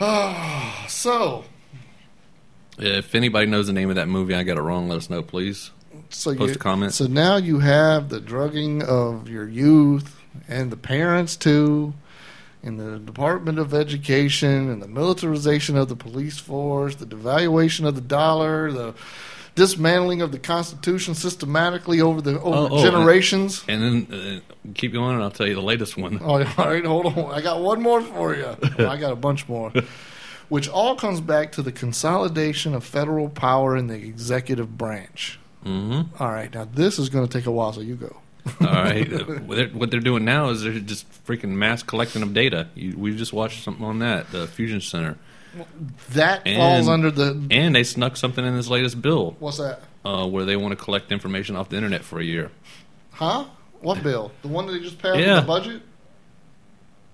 [0.88, 1.44] So,
[2.78, 4.88] if anybody knows the name of that movie, I got it wrong.
[4.88, 5.70] Let us know, please.
[6.08, 6.94] so Post you, a comment.
[6.94, 10.18] So now you have the drugging of your youth
[10.48, 11.92] and the parents too,
[12.62, 17.94] and the Department of Education and the militarization of the police force, the devaluation of
[17.94, 18.94] the dollar, the
[19.54, 23.64] dismantling of the Constitution systematically over the over Oh, oh, generations.
[23.68, 26.18] And then uh, keep going, and I'll tell you the latest one.
[26.22, 27.32] Oh, all right, hold on.
[27.32, 28.56] I got one more for you.
[28.78, 29.72] Well, I got a bunch more.
[30.48, 35.38] Which all comes back to the consolidation of federal power in the executive branch.
[35.64, 36.22] Mm-hmm.
[36.22, 38.21] All right, now this is going to take a while, so you go.
[38.60, 39.08] All right.
[39.46, 42.68] What they're- what they're doing now is they're just freaking mass collecting of data.
[42.74, 45.16] You, we just watched something on that, the Fusion Center,
[46.10, 47.40] That And- falls under the.
[47.50, 49.82] and they snuck something in this latest bill What's that?
[50.04, 52.50] uh, where they want to collect information off the internet for a year.
[53.12, 53.44] Huh?
[53.80, 54.32] What bill?
[54.42, 55.40] The one that they just passed in Yeah.
[55.40, 55.82] the budget?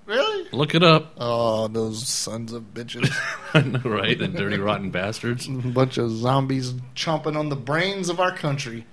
[0.07, 0.49] Really?
[0.53, 1.13] Look it up.
[1.19, 3.11] Oh, those sons of bitches.
[3.55, 4.19] I know, right?
[4.19, 5.47] The dirty, rotten bastards.
[5.47, 8.87] A bunch of zombies chomping on the brains of our country.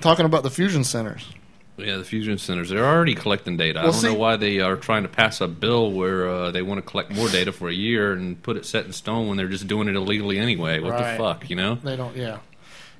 [0.00, 1.26] Talking about the fusion centers.
[1.78, 2.70] Yeah, the fusion centers.
[2.70, 3.80] They're already collecting data.
[3.80, 6.62] I don't see- know why they are trying to pass a bill where uh, they
[6.62, 9.36] want to collect more data for a year and put it set in stone when
[9.36, 10.80] they're just doing it illegally anyway.
[10.80, 11.12] What Right.
[11.12, 11.74] the fuck, you know?
[11.74, 12.38] They don't, yeah.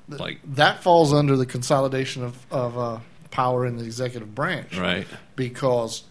[0.09, 2.99] Like, That falls under the consolidation of, of uh,
[3.31, 4.77] power in the executive branch.
[4.77, 5.07] right?
[5.35, 6.03] Because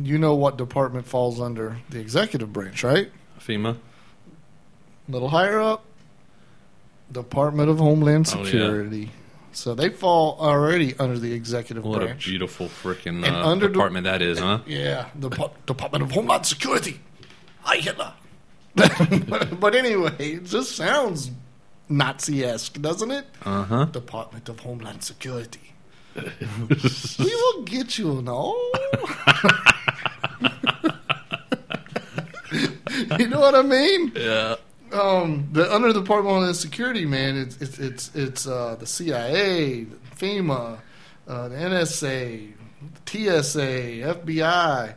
[0.00, 3.10] you know what department falls under the executive branch, right?
[3.40, 3.76] FEMA.
[3.76, 5.84] A little higher up,
[7.12, 8.44] Department of Homeland Oh, yeah.
[8.44, 9.10] Security.
[9.52, 14.22] So they fall already under the executive What a beautiful freaking uh, under department that
[14.22, 14.60] is, huh?
[14.66, 17.00] Yeah, the Po- Department of Homeland Security.
[17.62, 18.12] Hi, Hitler.
[19.60, 21.32] but anyway, it just sounds
[21.88, 23.26] Nazi-esque, doesn't it?
[23.44, 23.84] Uh huh.
[23.86, 25.74] Department of Homeland Security.
[26.14, 28.54] we will get you, no?
[33.18, 34.12] you know what I mean?
[34.14, 34.54] Yeah.
[34.92, 39.86] Um, the under the Department of Security, man, it's it's it's, it's uh, the CIA,
[40.16, 40.78] FEMA,
[41.28, 42.52] uh, the NSA,
[43.06, 44.94] TSA, FBI,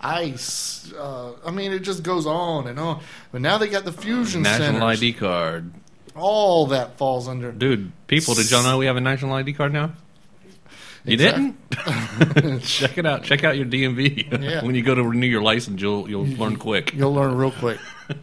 [0.00, 0.92] ICE.
[0.92, 3.02] Uh, I mean, it just goes on and on.
[3.30, 5.02] But now they got the fusion National centers.
[5.02, 5.72] ID card.
[6.16, 7.52] All that falls under.
[7.52, 9.92] Dude, people, did y'all know we have a national ID card now?
[11.04, 11.56] You didn't?
[12.62, 13.22] Check it out.
[13.22, 14.42] Check out your DMV.
[14.42, 14.64] Yeah.
[14.64, 16.92] when you go to renew your license, you'll you'll learn quick.
[16.94, 17.78] You'll learn real quick.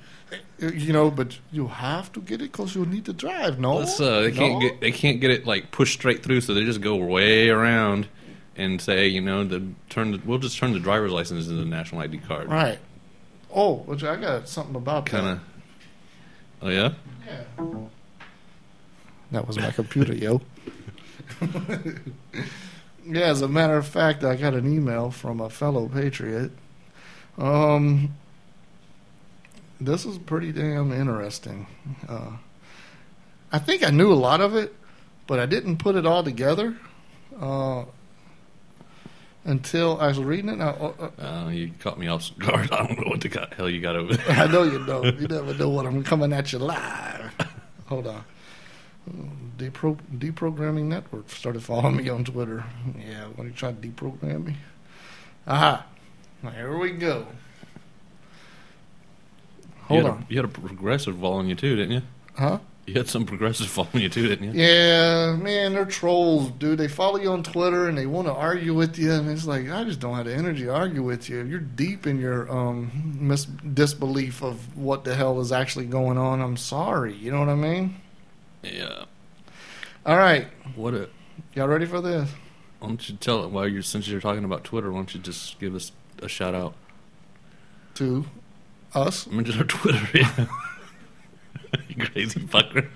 [0.71, 3.60] you know, but you have to get it because you'll need to drive.
[3.60, 4.60] No, uh, they can't No?
[4.60, 8.08] get they can't get it like pushed straight through, so they just go way around
[8.56, 11.65] and say, you know, the turn the, we'll just turn the driver's license into the
[11.65, 12.49] national ID card.
[12.49, 12.80] right.
[13.56, 15.32] Oh, which I got something about Kind that.
[15.34, 15.39] of.
[16.63, 16.93] Oh yeah.
[17.28, 17.43] yeah.
[19.32, 20.41] That was my computer, yo.
[23.06, 26.52] yeah, as a matter of fact, I got an email from a fellow patriot.
[27.38, 28.15] Um,
[29.86, 31.67] this is pretty damn interesting.
[32.08, 32.32] Uh,
[33.52, 34.74] I think I knew a lot of it,
[35.28, 36.76] but I didn't put it all together
[37.39, 37.86] uh,
[39.46, 40.62] until I was reading it.
[40.62, 42.72] I, uh, Uh, you caught me off guard.
[42.72, 44.36] I don't know what the hell you got over there.
[44.38, 45.19] I know you don't.
[45.19, 47.34] You never know what I'm coming at you live.
[47.88, 48.24] Hold on.
[49.58, 52.63] Depro- deprogramming Network started following me on Twitter.
[52.98, 54.56] Yeah, want to try to deprogram me?
[55.46, 55.86] Aha.
[56.56, 57.28] Here we go.
[59.93, 60.21] Hold you had on.
[60.21, 62.01] A, you had a progressive following you too, didn't you?
[62.36, 62.60] Huh?
[62.86, 64.62] You had some progressive following you too, didn't you?
[64.62, 66.77] Yeah, man, they're trolls, dude.
[66.77, 69.69] They follow you on Twitter and they want to argue with you, and it's like
[69.69, 71.43] I just don't have the energy to argue with you.
[71.45, 76.41] You're deep in your um mis- disbelief of what the hell is actually going on.
[76.41, 77.13] I'm sorry.
[77.15, 77.95] You know what I mean?
[78.63, 79.06] Yeah.
[80.06, 81.08] All right, What a.
[81.53, 82.29] y'all ready for this?
[82.79, 84.91] Why don't you tell it while you're since you're talking about Twitter?
[84.91, 86.73] Why don't you just give us a shout out?
[87.95, 88.25] To
[88.95, 89.27] us.
[89.27, 90.01] I mean, just our Twitter.
[90.13, 90.45] Yeah.
[91.89, 92.88] you crazy fucker.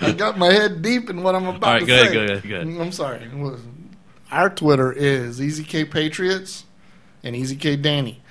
[0.00, 2.14] I got my head deep in what I'm about All right, to go ahead, say.
[2.14, 2.80] go ahead, go ahead.
[2.80, 3.30] I'm sorry.
[4.30, 6.64] Our Twitter is EasyK Patriots
[7.22, 8.22] and EasyK Danny.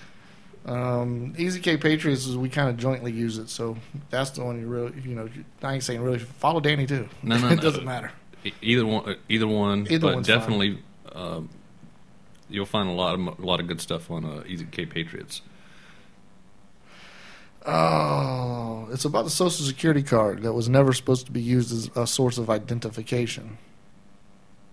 [0.65, 3.77] Um, EasyK Patriots is we kind of jointly use it, so
[4.09, 5.29] that's the one you really, you know,
[5.61, 7.07] I ain't saying really follow Danny too.
[7.21, 7.61] No, no, it no.
[7.61, 8.11] doesn't matter.
[8.61, 10.79] Either one, uh, either one, Either but definitely,
[11.13, 11.49] um,
[12.49, 15.41] you'll find a lot of a lot of good stuff on uh, Easy K Patriots.
[17.65, 21.89] Oh, it's about the Social Security card that was never supposed to be used as
[21.95, 23.58] a source of identification.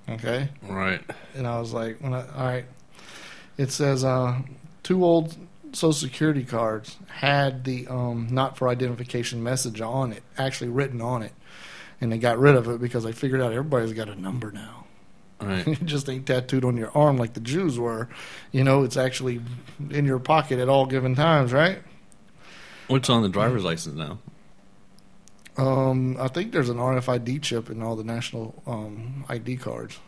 [0.09, 0.49] Okay.
[0.63, 1.01] Right.
[1.35, 2.65] and I was like, when I, all right,
[3.57, 4.41] it says uh,
[4.83, 5.37] two old
[5.73, 11.23] Social Security cards had the um, not for identification message on it, actually written on
[11.23, 11.33] it,
[12.01, 14.85] and they got rid of it because they figured out everybody's got a number now.
[15.41, 15.67] Right.
[15.67, 18.09] it just ain't tattooed on your arm like the Jews were.
[18.51, 19.41] You know, it's actually
[19.91, 21.79] in your pocket at all given times, right?
[22.89, 24.19] What's on the driver's license now?
[25.57, 29.99] Um, I think there's an RFID chip in all the national um, ID cards.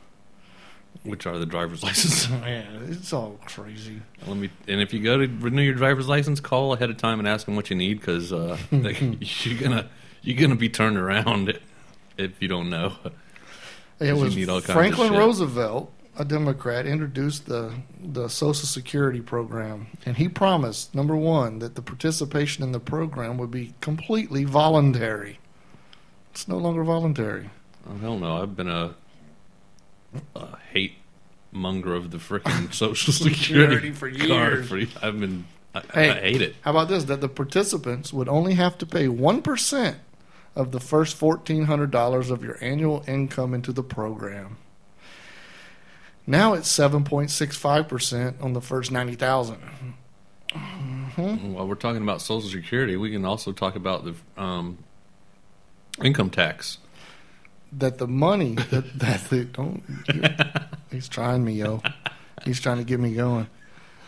[1.02, 2.28] Which are the driver's license?
[2.40, 4.00] Man, it's all crazy.
[4.26, 4.48] Let me.
[4.68, 7.44] And if you go to renew your driver's license, call ahead of time and ask
[7.46, 9.90] them what you need because uh, you're gonna
[10.22, 11.58] you're gonna be turned around
[12.16, 12.94] if you don't know.
[14.00, 15.12] It You was need all kinds of Franklin.
[15.12, 17.72] Roosevelt, a Democrat, introduced the
[18.02, 23.38] the Social Security program, and he promised number one that the participation in the program
[23.38, 25.38] would be completely voluntary.
[26.32, 27.50] It's no longer voluntary.
[27.88, 28.42] Oh, hell no!
[28.42, 28.94] I've been a,
[30.36, 30.94] a hate
[31.52, 34.90] monger of the freaking Social Security for card years.
[34.90, 35.06] for.
[35.06, 35.44] I've been.
[35.74, 36.10] I, Hey.
[36.10, 36.54] I hate it.
[36.60, 37.04] How about this?
[37.04, 39.96] That the participants would only have to pay one percent
[40.54, 44.56] of the first fourteen hundred dollars of your annual income into the program.
[46.26, 49.58] Now it's seven point six five percent on the first ninety thousand.
[51.16, 54.78] While we're talking about Social Security, we can also talk about the um,
[56.02, 56.78] income tax.
[57.72, 59.82] that the money that that they don't
[60.90, 61.82] he's trying me yo.
[62.44, 63.48] He's trying to get me going.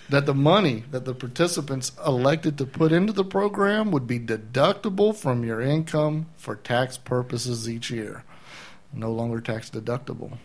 [0.08, 5.14] That the money that the participants elected to put into the program would be deductible
[5.14, 8.24] from your income for tax purposes each year.
[8.92, 10.38] No longer tax deductible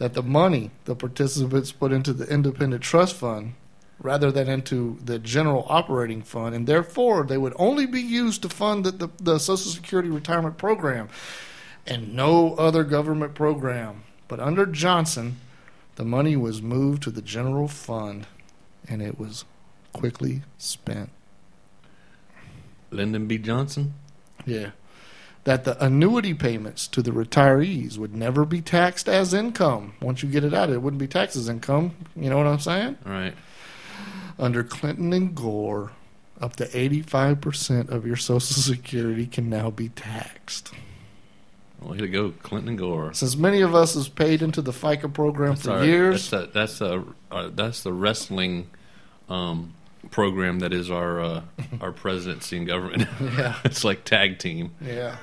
[0.00, 3.52] that the money the participants put into the independent trust fund
[3.98, 8.48] rather than into the general operating fund and therefore they would only be used to
[8.48, 11.06] fund the, the, the social security retirement program
[11.86, 14.02] and no other government program.
[14.26, 15.36] But under Johnson,
[15.96, 18.26] the money was moved to the general fund
[18.88, 19.44] and it was
[19.92, 21.10] quickly spent.
[22.90, 23.36] Lyndon B.
[23.36, 23.92] Johnson.
[24.46, 24.70] Yeah.
[25.44, 29.94] That the annuity payments to the retirees would never be taxed as income.
[30.02, 31.92] Once you get it out, it wouldn't be taxed as income.
[32.14, 32.98] You know what I'm saying?
[33.06, 33.32] Right.
[34.38, 35.92] Under Clinton and Gore,
[36.40, 40.72] up to 85% of your Social Security can now be taxed.
[41.80, 43.14] Way to go, Clinton and Gore.
[43.14, 46.48] Since many of us has paid into the FICA program That's for our- years, That's
[46.48, 48.68] a, that's a, uh, that's the wrestling
[49.30, 49.72] um,
[50.10, 51.42] program that is our uh,
[51.80, 53.08] our presidency and government.
[53.20, 53.58] Yeah.
[53.64, 54.72] it's like tag team.
[54.80, 55.16] Yeah.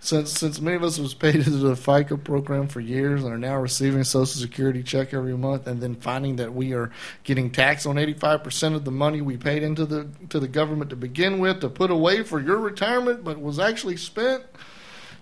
[0.00, 3.38] since since many of us was paid into the FICA program for years and are
[3.38, 6.90] now receiving a Social Security check every month, and then finding that we are
[7.24, 10.48] getting taxed on eighty five percent of the money we paid into the to the
[10.48, 14.44] government to begin with to put away for your retirement, but was actually spent.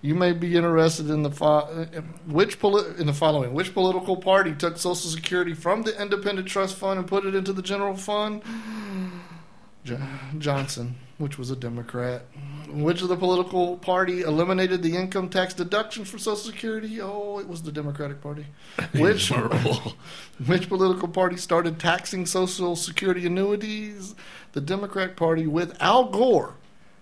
[0.05, 1.87] You may be interested in the fo-
[2.27, 6.75] which poli- in the following: which political party took Social Security from the Independent Trust
[6.75, 8.43] Fund and put it into the general fund?
[9.83, 9.97] Jo-
[10.37, 12.21] Johnson, which was a Democrat.
[12.69, 17.01] Which of the political party eliminated the income tax deduction for Social Security?
[17.01, 18.45] Oh, it was the Democratic Party.
[18.93, 19.29] Which
[20.45, 24.13] which political party started taxing Social Security annuities?
[24.53, 26.53] The Democrat Party with Al Gore.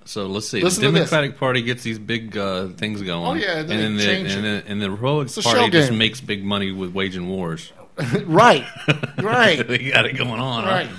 [0.05, 0.61] So let's see.
[0.61, 0.91] Listen the.
[0.99, 3.25] Democratic Party gets these big uh, things going.
[3.25, 4.65] Oh, yeah, and then then the and, it.
[4.65, 5.97] the, and the Republican Party just game.
[5.97, 7.71] makes big money with waging wars.
[8.25, 8.65] right,
[9.21, 9.65] right.
[9.67, 10.63] they got it going on.
[10.63, 10.69] huh?
[10.69, 10.89] Right.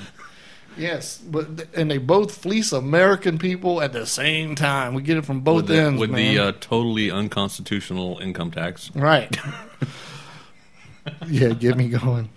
[0.77, 4.95] Yes, but and they both fleece American people at the same time.
[4.95, 6.35] We get it from both With the, ends, with man.
[6.35, 8.91] the uh, totally unconstitutional income tax.
[8.95, 9.37] right.
[11.29, 12.29] yeah, get me going.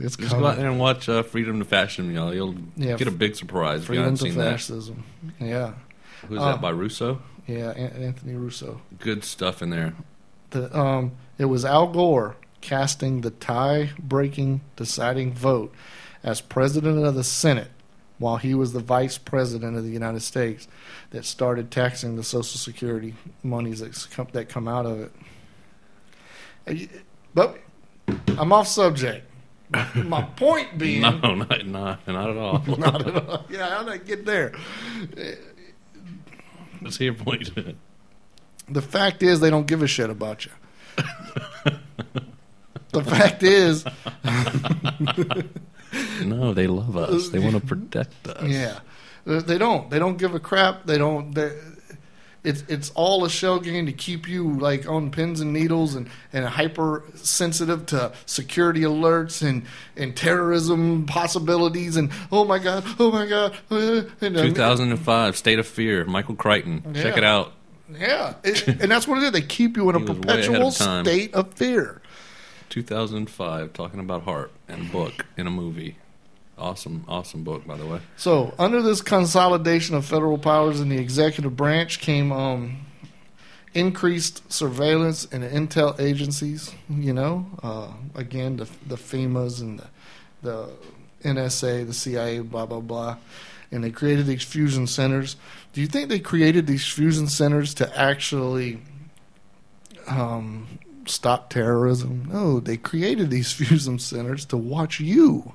[0.00, 2.34] it's Just go out there and watch uh, Freedom to Fascism, y'all.
[2.34, 4.50] You'll Yeah, get a big surprise if you Freedom haven't to seen that.
[4.52, 5.04] fascism.
[5.38, 5.74] Yeah,
[6.28, 7.20] Who's Uh, that by Russo?
[7.46, 7.70] yeah.
[7.72, 8.80] Anthony Russo.
[8.98, 9.94] Good stuff in there.
[10.50, 15.72] The, um, it was Al Gore casting the tie-breaking deciding vote
[16.22, 17.70] as president of the Senate
[18.18, 20.68] while he was the vice president of the United States
[21.10, 25.12] that started taxing the Social Security monies that come, that come out of it.
[26.68, 26.98] Uh,
[27.34, 27.58] But
[28.38, 29.26] I'm off subject.
[29.94, 32.58] My point being, No, not, not, not at all.
[32.78, 33.46] not at all.
[33.48, 34.52] Yeah, how did I get there?
[36.82, 37.50] Let's hear your point.
[38.68, 40.52] The fact is, they don't give a shit about you.
[42.92, 43.84] the fact is,
[46.24, 47.30] no, they love us.
[47.30, 48.48] They want to protect us.
[48.48, 48.80] Yeah,
[49.24, 49.90] they don't.
[49.90, 50.86] They don't give a crap.
[50.86, 51.34] They don't.
[51.34, 51.52] They,
[52.42, 56.08] it's it's all a shell game to keep you like on pins and needles and
[56.32, 59.64] and hyper sensitive to security alerts and
[59.96, 63.56] and terrorism possibilities and oh my god, oh my god.
[63.70, 66.82] uh, and, uh, 2005, State of Fear, Michael Crichton.
[66.94, 67.52] Check it out.
[67.92, 69.32] Yeah, it- and that's what it is.
[69.32, 72.00] They keep you in a He was way ahead of perpetual state of fear.
[72.70, 75.96] 2005, talking about heart and a book in a movie.
[76.60, 78.00] Awesome, awesome book, by the way.
[78.18, 82.84] So, under this consolidation of federal powers in the executive branch came um,
[83.72, 86.74] increased surveillance in intel agencies.
[86.90, 89.86] You know, uh, again, the, the FEMA's and the,
[90.42, 90.70] the
[91.24, 93.16] NSA, the CIA, blah, blah, blah.
[93.72, 95.36] And they created these fusion centers.
[95.72, 98.82] Do you think they created these fusion centers to actually
[100.08, 102.28] um, stop terrorism?
[102.30, 105.54] No, they created these fusion centers to watch you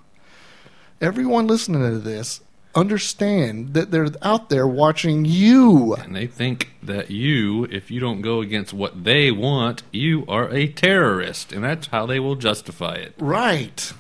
[1.02, 2.42] everyone listening to this
[2.76, 5.96] understand that they're out there watching you.
[5.96, 10.50] And they think that you, if you don't go against what they want, you are
[10.54, 11.54] a terrorist.
[11.54, 13.16] And that's how they will justify it.
[13.18, 13.94] Right.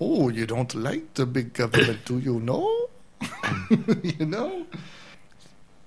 [0.00, 2.88] Oh, you don't like the big government, do you know?
[4.02, 4.66] you know?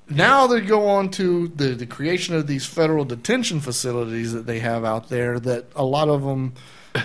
[0.10, 4.60] Now they go on to the, the creation of these federal detention facilities that they
[4.60, 6.54] have out there that a lot of them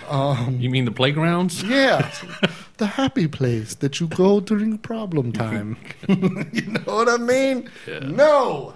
[0.09, 1.62] um, You mean the playgrounds?
[1.62, 2.11] Yeah,
[2.78, 5.76] the happy place that you go during problem time.
[6.09, 7.70] you know what I mean?
[8.03, 8.74] No.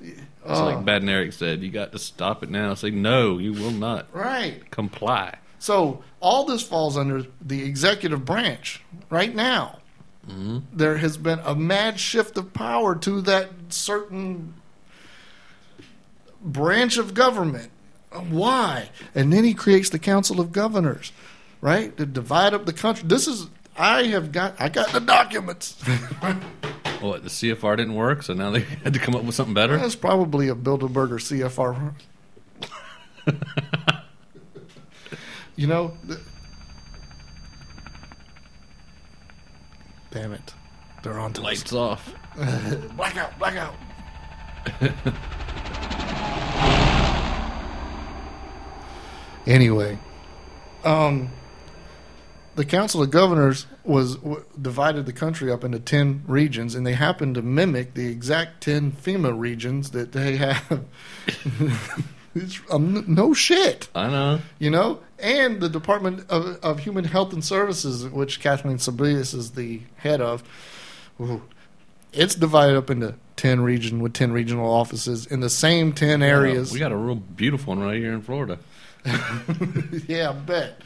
[0.00, 0.64] It's Uh.
[0.64, 2.72] like Bad and Eric said, you got to stop it now.
[2.74, 4.68] Say, no, you will not Right.
[4.70, 5.34] comply.
[5.58, 9.78] So all this falls under the executive branch right now.
[10.74, 14.52] There has been a mad shift of power to that certain
[16.42, 17.70] branch of government.
[18.10, 18.90] Why?
[19.14, 21.12] And then he creates the Council of Governors,
[21.60, 21.96] right?
[21.96, 23.06] To divide up the country.
[23.06, 25.82] This is I have got I got the documents.
[27.00, 29.76] What, the CFR didn't work, so now they had to come up with something better?
[29.76, 31.94] That's probably a Bilderberger CFR.
[35.56, 36.18] you know, th-
[40.10, 40.54] damn it,
[41.04, 41.44] they're on to us.
[41.44, 42.12] Lights off.
[42.96, 43.74] Blackout, blackout.
[49.48, 49.98] Anyway,
[50.84, 51.30] um,
[52.54, 56.94] the Council of Governors was w- divided the country up into ten regions, and they
[56.94, 60.84] happened to mimic the exact ten FEMA regions that they have.
[62.34, 64.40] it's, um, no shit I know.
[64.58, 69.52] you know, and the Department of, of Human Health and Services, which Kathleen Sebelius is
[69.52, 70.42] the head of.
[71.20, 71.42] Ooh,
[72.12, 76.72] it's divided up into ten region with ten regional offices in the same ten areas.
[76.72, 78.58] We got a real beautiful one right here in Florida.
[80.08, 80.80] yeah, I bet.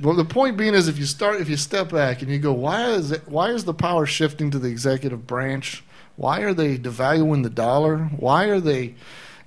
[0.00, 2.52] Well, the point being is, if you start, if you step back and you go,
[2.52, 3.26] why is it?
[3.28, 5.82] Why is the power shifting to the executive branch?
[6.16, 7.98] Why are they devaluing the dollar?
[8.16, 8.94] Why are they,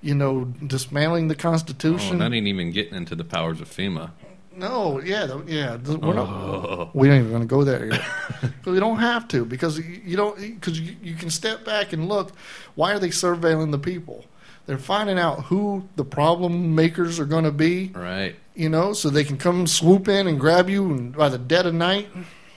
[0.01, 2.17] you know, dismantling the Oh, Constitution?
[2.19, 4.11] that ain't even getting into the powers of FEMA.
[4.53, 5.77] No, yeah, yeah.
[5.77, 6.75] We're Oh.
[6.85, 8.01] not, we ain't even going to go there yet.
[8.65, 12.09] we don't have to because you you don't because you, you can step back and
[12.09, 12.31] look.
[12.75, 14.25] Why are they surveilling the people?
[14.67, 18.35] They're finding out who the problem makers are going to be, Right.
[18.55, 21.65] you know, so they can come swoop in and grab you and by the dead
[21.65, 22.07] of night.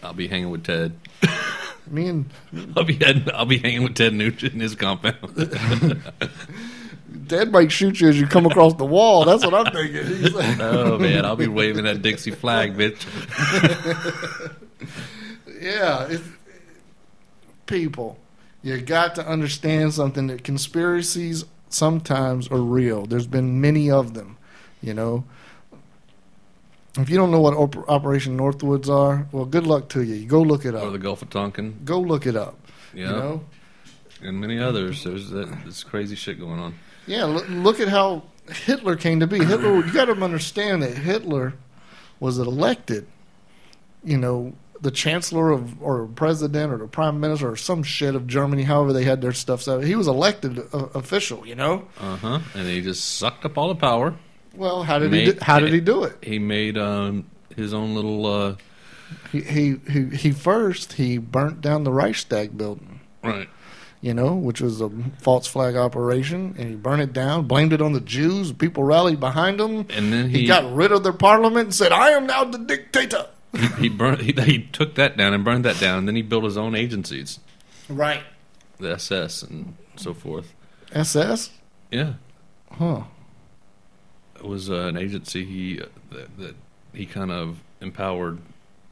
[0.03, 0.93] I'll be hanging with Ted.
[1.91, 2.31] Me and
[2.77, 5.17] I'll be heading, I'll be hanging with Ted Nugent in his compound.
[7.29, 9.25] Ted might shoot you as you come across the wall.
[9.25, 10.07] That's what I'm thinking.
[10.17, 13.01] He's like, oh man, I'll be waving that Dixie flag, bitch.
[15.61, 16.17] yeah,
[17.67, 18.19] people,
[18.63, 21.45] you got to understand something that conspiracies
[21.75, 23.07] sometimes are real.
[23.07, 24.37] There's been many of them,
[24.83, 25.25] you know.
[26.97, 30.25] If you don't know what Op- Operation Northwoods are, well, good luck to you.
[30.27, 30.85] Go look it up.
[30.85, 30.99] Or the.
[30.99, 31.81] Gulf of Tonkin.
[31.85, 32.57] Go look it up.
[32.95, 33.01] Yeah.
[33.09, 33.45] You know,
[34.22, 35.03] And many others.
[35.03, 36.75] There's that, this crazy shit going on.
[37.09, 37.25] yeah.
[37.25, 39.45] Look, look at how Hitler came to be.
[39.45, 41.55] Hitler, you got to understand that Hitler
[42.20, 43.09] was elected.
[44.05, 48.27] You know, the chancellor of or president or the prime minister or some shit of
[48.27, 49.85] Germany, however they had their stuff set.
[49.85, 51.47] He was elected uh, official.
[51.47, 51.89] You know.
[51.99, 52.39] Uh huh.
[52.55, 54.14] And he just sucked up all the power.
[54.55, 56.16] Well, how did he Made- do, how did he do it?
[56.22, 58.27] He made um, his own little.
[58.27, 58.57] Uh,
[59.33, 63.01] He, he he he first he burnt down the Reichstag building.
[63.22, 63.49] right.
[64.01, 67.81] you know, which was a false flag operation, and he burned it down, blamed it
[67.83, 68.53] on the Jews.
[68.53, 69.87] People rallied behind him.
[69.91, 72.59] And then he, he- got rid of their parliament and said, "I am now the
[72.59, 73.27] dictator."
[73.57, 74.21] He, he burned.
[74.23, 75.99] He, he took that down and burned that down.
[76.01, 77.39] And then he built his own agencies,
[77.89, 78.23] Right.
[78.79, 80.53] the SS and so forth.
[80.93, 81.51] SS?
[81.91, 82.15] Yeah,
[82.73, 83.03] Huh.
[84.37, 86.55] it was uh, an agency he uh, that, that
[86.93, 88.39] he kind of empowered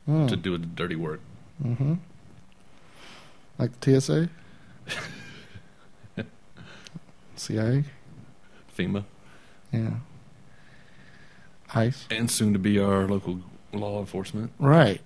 [0.06, 0.26] Hmm.
[0.26, 1.20] to do the dirty work.
[1.64, 1.94] Mm-hmm.
[3.58, 4.28] Like the TSA?
[7.36, 7.84] CIA?
[8.76, 9.04] FEMA
[9.72, 9.90] Yeah.
[11.74, 12.06] ICE?
[12.10, 13.40] and soon to be our local
[13.72, 14.50] law enforcement.
[14.58, 15.00] Right.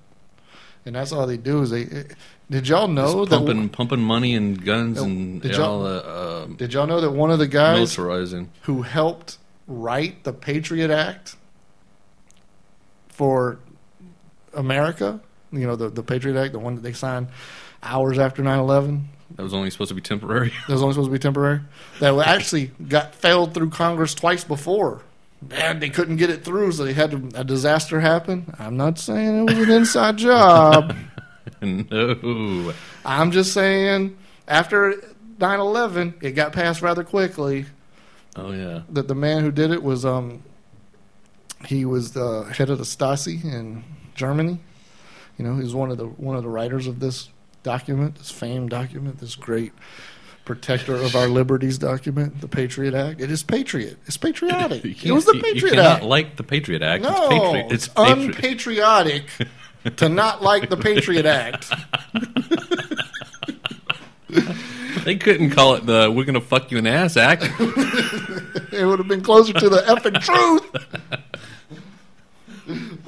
[0.84, 1.82] And that's all they do is they.
[1.84, 2.02] eh,
[2.50, 3.36] Did y'all know Just that?
[3.38, 7.10] pumping pumping money and guns and did y'all- all uh, um, Did y'all know that
[7.10, 8.48] one of the guys militarizing.
[8.62, 11.34] who helped write the Patriot Act
[13.08, 13.58] for
[14.54, 15.20] America,
[15.52, 17.28] you know, the, the Patriot Act, the one that they signed
[17.82, 20.52] hours after 9 11, That was only supposed to be temporary.
[20.68, 21.60] that was only supposed to be temporary,
[22.00, 25.02] that actually got failed through Congress twice before.
[25.50, 28.54] And they couldn't get it through, so they had to, a disaster happen.
[28.58, 30.94] I'm not saying it was an inside job.
[31.60, 32.72] no.
[33.04, 34.16] I'm just saying
[34.48, 34.94] after
[35.38, 37.66] 9 11, it got passed rather quickly.
[38.36, 38.82] Oh yeah.
[38.90, 40.42] that the man who did it was um
[41.64, 43.82] he was the head of the Stasi in
[44.14, 44.58] Germany.
[45.38, 47.30] You know, he's one of the one of the writers of this
[47.62, 49.72] document, this famed document, this great
[50.46, 53.20] protector of our liberties document, the Patriot Act.
[53.20, 53.98] It is patriot.
[54.06, 54.82] It's patriotic.
[55.04, 56.04] It was the Patriot you cannot Act.
[56.04, 57.02] like the Patriot Act.
[57.02, 57.66] no, it's patriot.
[57.72, 58.18] it's, It's patriot.
[58.28, 59.24] unpatriotic
[59.96, 61.70] to not like the Patriot Act.
[65.04, 67.44] They couldn't call it the "We're gonna fuck you in the ass" act.
[68.72, 70.66] It would have been closer to the effing truth.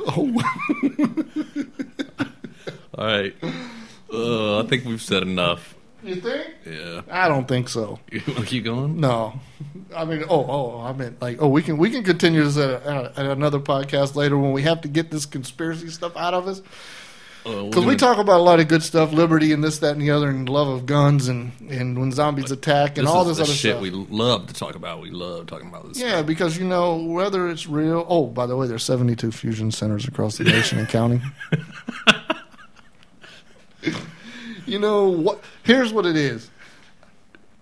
[0.06, 0.32] Oh,
[2.94, 3.34] All right.
[4.12, 5.74] Uh, I think we've said enough.
[6.02, 6.46] You think?
[6.64, 7.00] Yeah.
[7.10, 7.98] I don't think so.
[8.12, 9.00] You want to keep going?
[9.00, 9.40] No,
[9.96, 12.82] I mean, oh, oh, I meant like, oh, we can we can continue this at,
[12.84, 16.46] at, at another podcast later when we have to get this conspiracy stuff out of
[16.46, 16.60] us
[17.46, 20.00] Uh, because we talk about a lot of good stuff, liberty and this, that, and
[20.02, 23.28] the other, and love of guns and and when zombies attack and this all is
[23.28, 23.82] this the other shit stuff.
[23.82, 25.00] we love to talk about.
[25.00, 25.98] We love talking about this.
[26.00, 28.04] yeah, because you know whether it's real.
[28.08, 31.22] Oh, by the way, there's 72 fusion centers across the nation and counting.
[34.68, 35.42] you know what?
[35.62, 36.50] Here's what it is.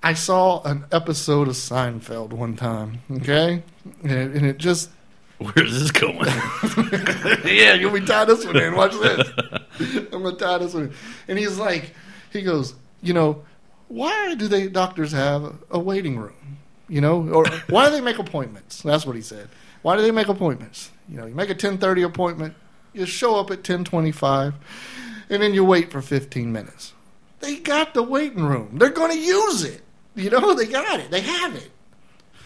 [0.02, 3.00] I saw an episode of Seinfeld one time.
[3.10, 3.62] Okay,
[4.02, 4.90] and it, and it just
[5.38, 6.16] Where's this going?
[7.44, 8.74] yeah, you'll be tie this one in.
[8.74, 9.28] Watch this.
[10.12, 10.94] I'm gonna tie this one in.
[11.28, 11.92] And he's like,
[12.32, 13.44] he goes, you know,
[13.88, 16.56] why do they doctors have a waiting room?
[16.88, 18.80] You know, or why do they make appointments?
[18.80, 19.48] That's what he said.
[19.82, 20.90] Why do they make appointments?
[21.06, 22.54] You know, you make a 10:30 appointment,
[22.94, 24.54] you show up at 10:25,
[25.28, 26.94] and then you wait for 15 minutes.
[27.46, 28.70] They got the waiting room.
[28.78, 29.82] They're going to use it.
[30.16, 31.10] You know, they got it.
[31.10, 31.70] They have it.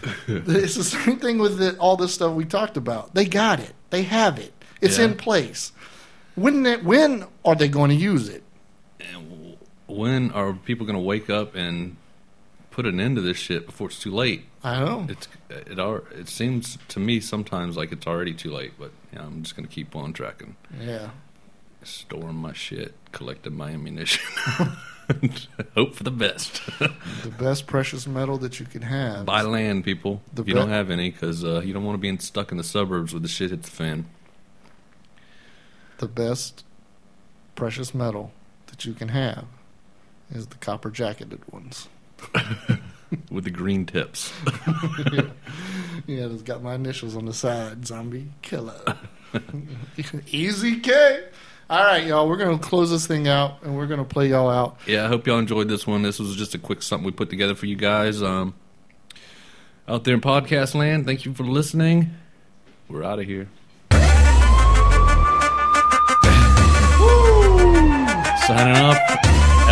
[0.27, 3.13] it's the same thing with the, all this stuff we talked about.
[3.15, 3.73] They got it.
[3.89, 4.53] They have it.
[4.79, 5.05] It's Yeah.
[5.05, 5.71] in place.
[6.35, 8.43] When that, when are they going to use it?
[8.99, 11.97] And when are people going to wake up and
[12.69, 14.45] put an end to this shit before it's too late?
[14.63, 15.07] I know.
[15.09, 19.23] It's it are it seems to me sometimes like it's already too late, but yeah,
[19.23, 21.09] I'm just going to keep on tracking, Yeah.
[21.83, 24.23] Storing my shit, collecting my ammunition.
[25.75, 26.61] Hope for the best.
[26.79, 29.25] The best precious metal that you can have.
[29.25, 30.21] Buy land, people.
[30.33, 32.51] The if you don't have any, because uh, you don't want to be in, stuck
[32.51, 34.05] in the suburbs with the shit hits the fan.
[35.97, 36.63] The best
[37.55, 38.31] precious metal
[38.67, 39.45] that you can have
[40.33, 41.89] is the copper jacketed ones.
[43.29, 44.31] With the green tips.
[46.07, 47.85] Yeah, it's got my initials on the side.
[47.85, 48.97] Zombie killer.
[50.27, 51.25] Easy K.
[51.71, 52.27] All right, y'all.
[52.27, 54.75] We're gonna close this thing out, and we're gonna play y'all out.
[54.85, 56.01] Yeah, I hope y'all enjoyed this one.
[56.01, 58.21] This was just a quick something we put together for you guys.
[58.21, 58.55] Um,
[59.87, 62.11] out there in podcast land, thank you for listening.
[62.89, 63.47] We're out of here.
[68.45, 68.97] Signing off.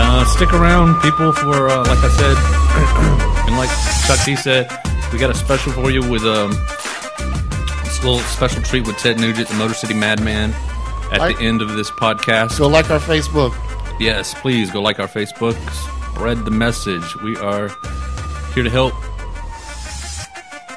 [0.02, 2.38] Uh, stick around, people, for, uh, like I said,
[3.50, 3.70] and like
[4.08, 4.72] Chuck D said,
[5.12, 6.52] we got a special for you with um,
[7.84, 10.54] this little special treat with Ted Nugent, the Motor City Madman,
[11.12, 12.58] at Like- the end of this podcast.
[12.60, 13.54] Go like our Facebook.
[14.00, 15.56] Yes, please go like our Facebook,
[16.14, 17.16] spread the message.
[17.18, 17.70] We are
[18.54, 18.94] here to help.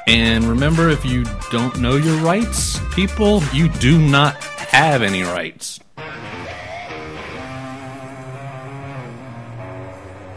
[0.05, 5.79] And remember, if you don't know your rights, people, you do not have any rights.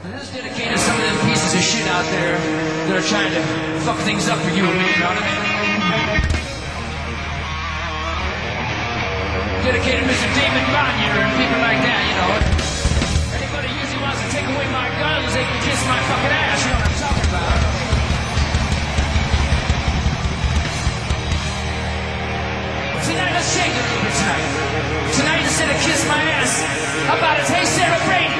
[0.05, 3.32] This is dedicated to some of them pieces of shit out there that are trying
[3.34, 5.45] to fuck things up for you and me, you know what I mean?
[9.67, 10.31] Dedicated Mr.
[10.39, 12.39] David Bonnier and people like that, you know.
[13.35, 16.71] Anybody usually wants to take away my guns, they can kiss my fucking ass, you
[16.71, 17.59] know what I'm talking about.
[23.11, 24.47] Tonight, let's shake it a little bit tonight.
[25.19, 26.62] Tonight, instead of kiss my ass,
[27.11, 27.51] how about it?
[27.51, 28.39] Hey, Sarah Brady,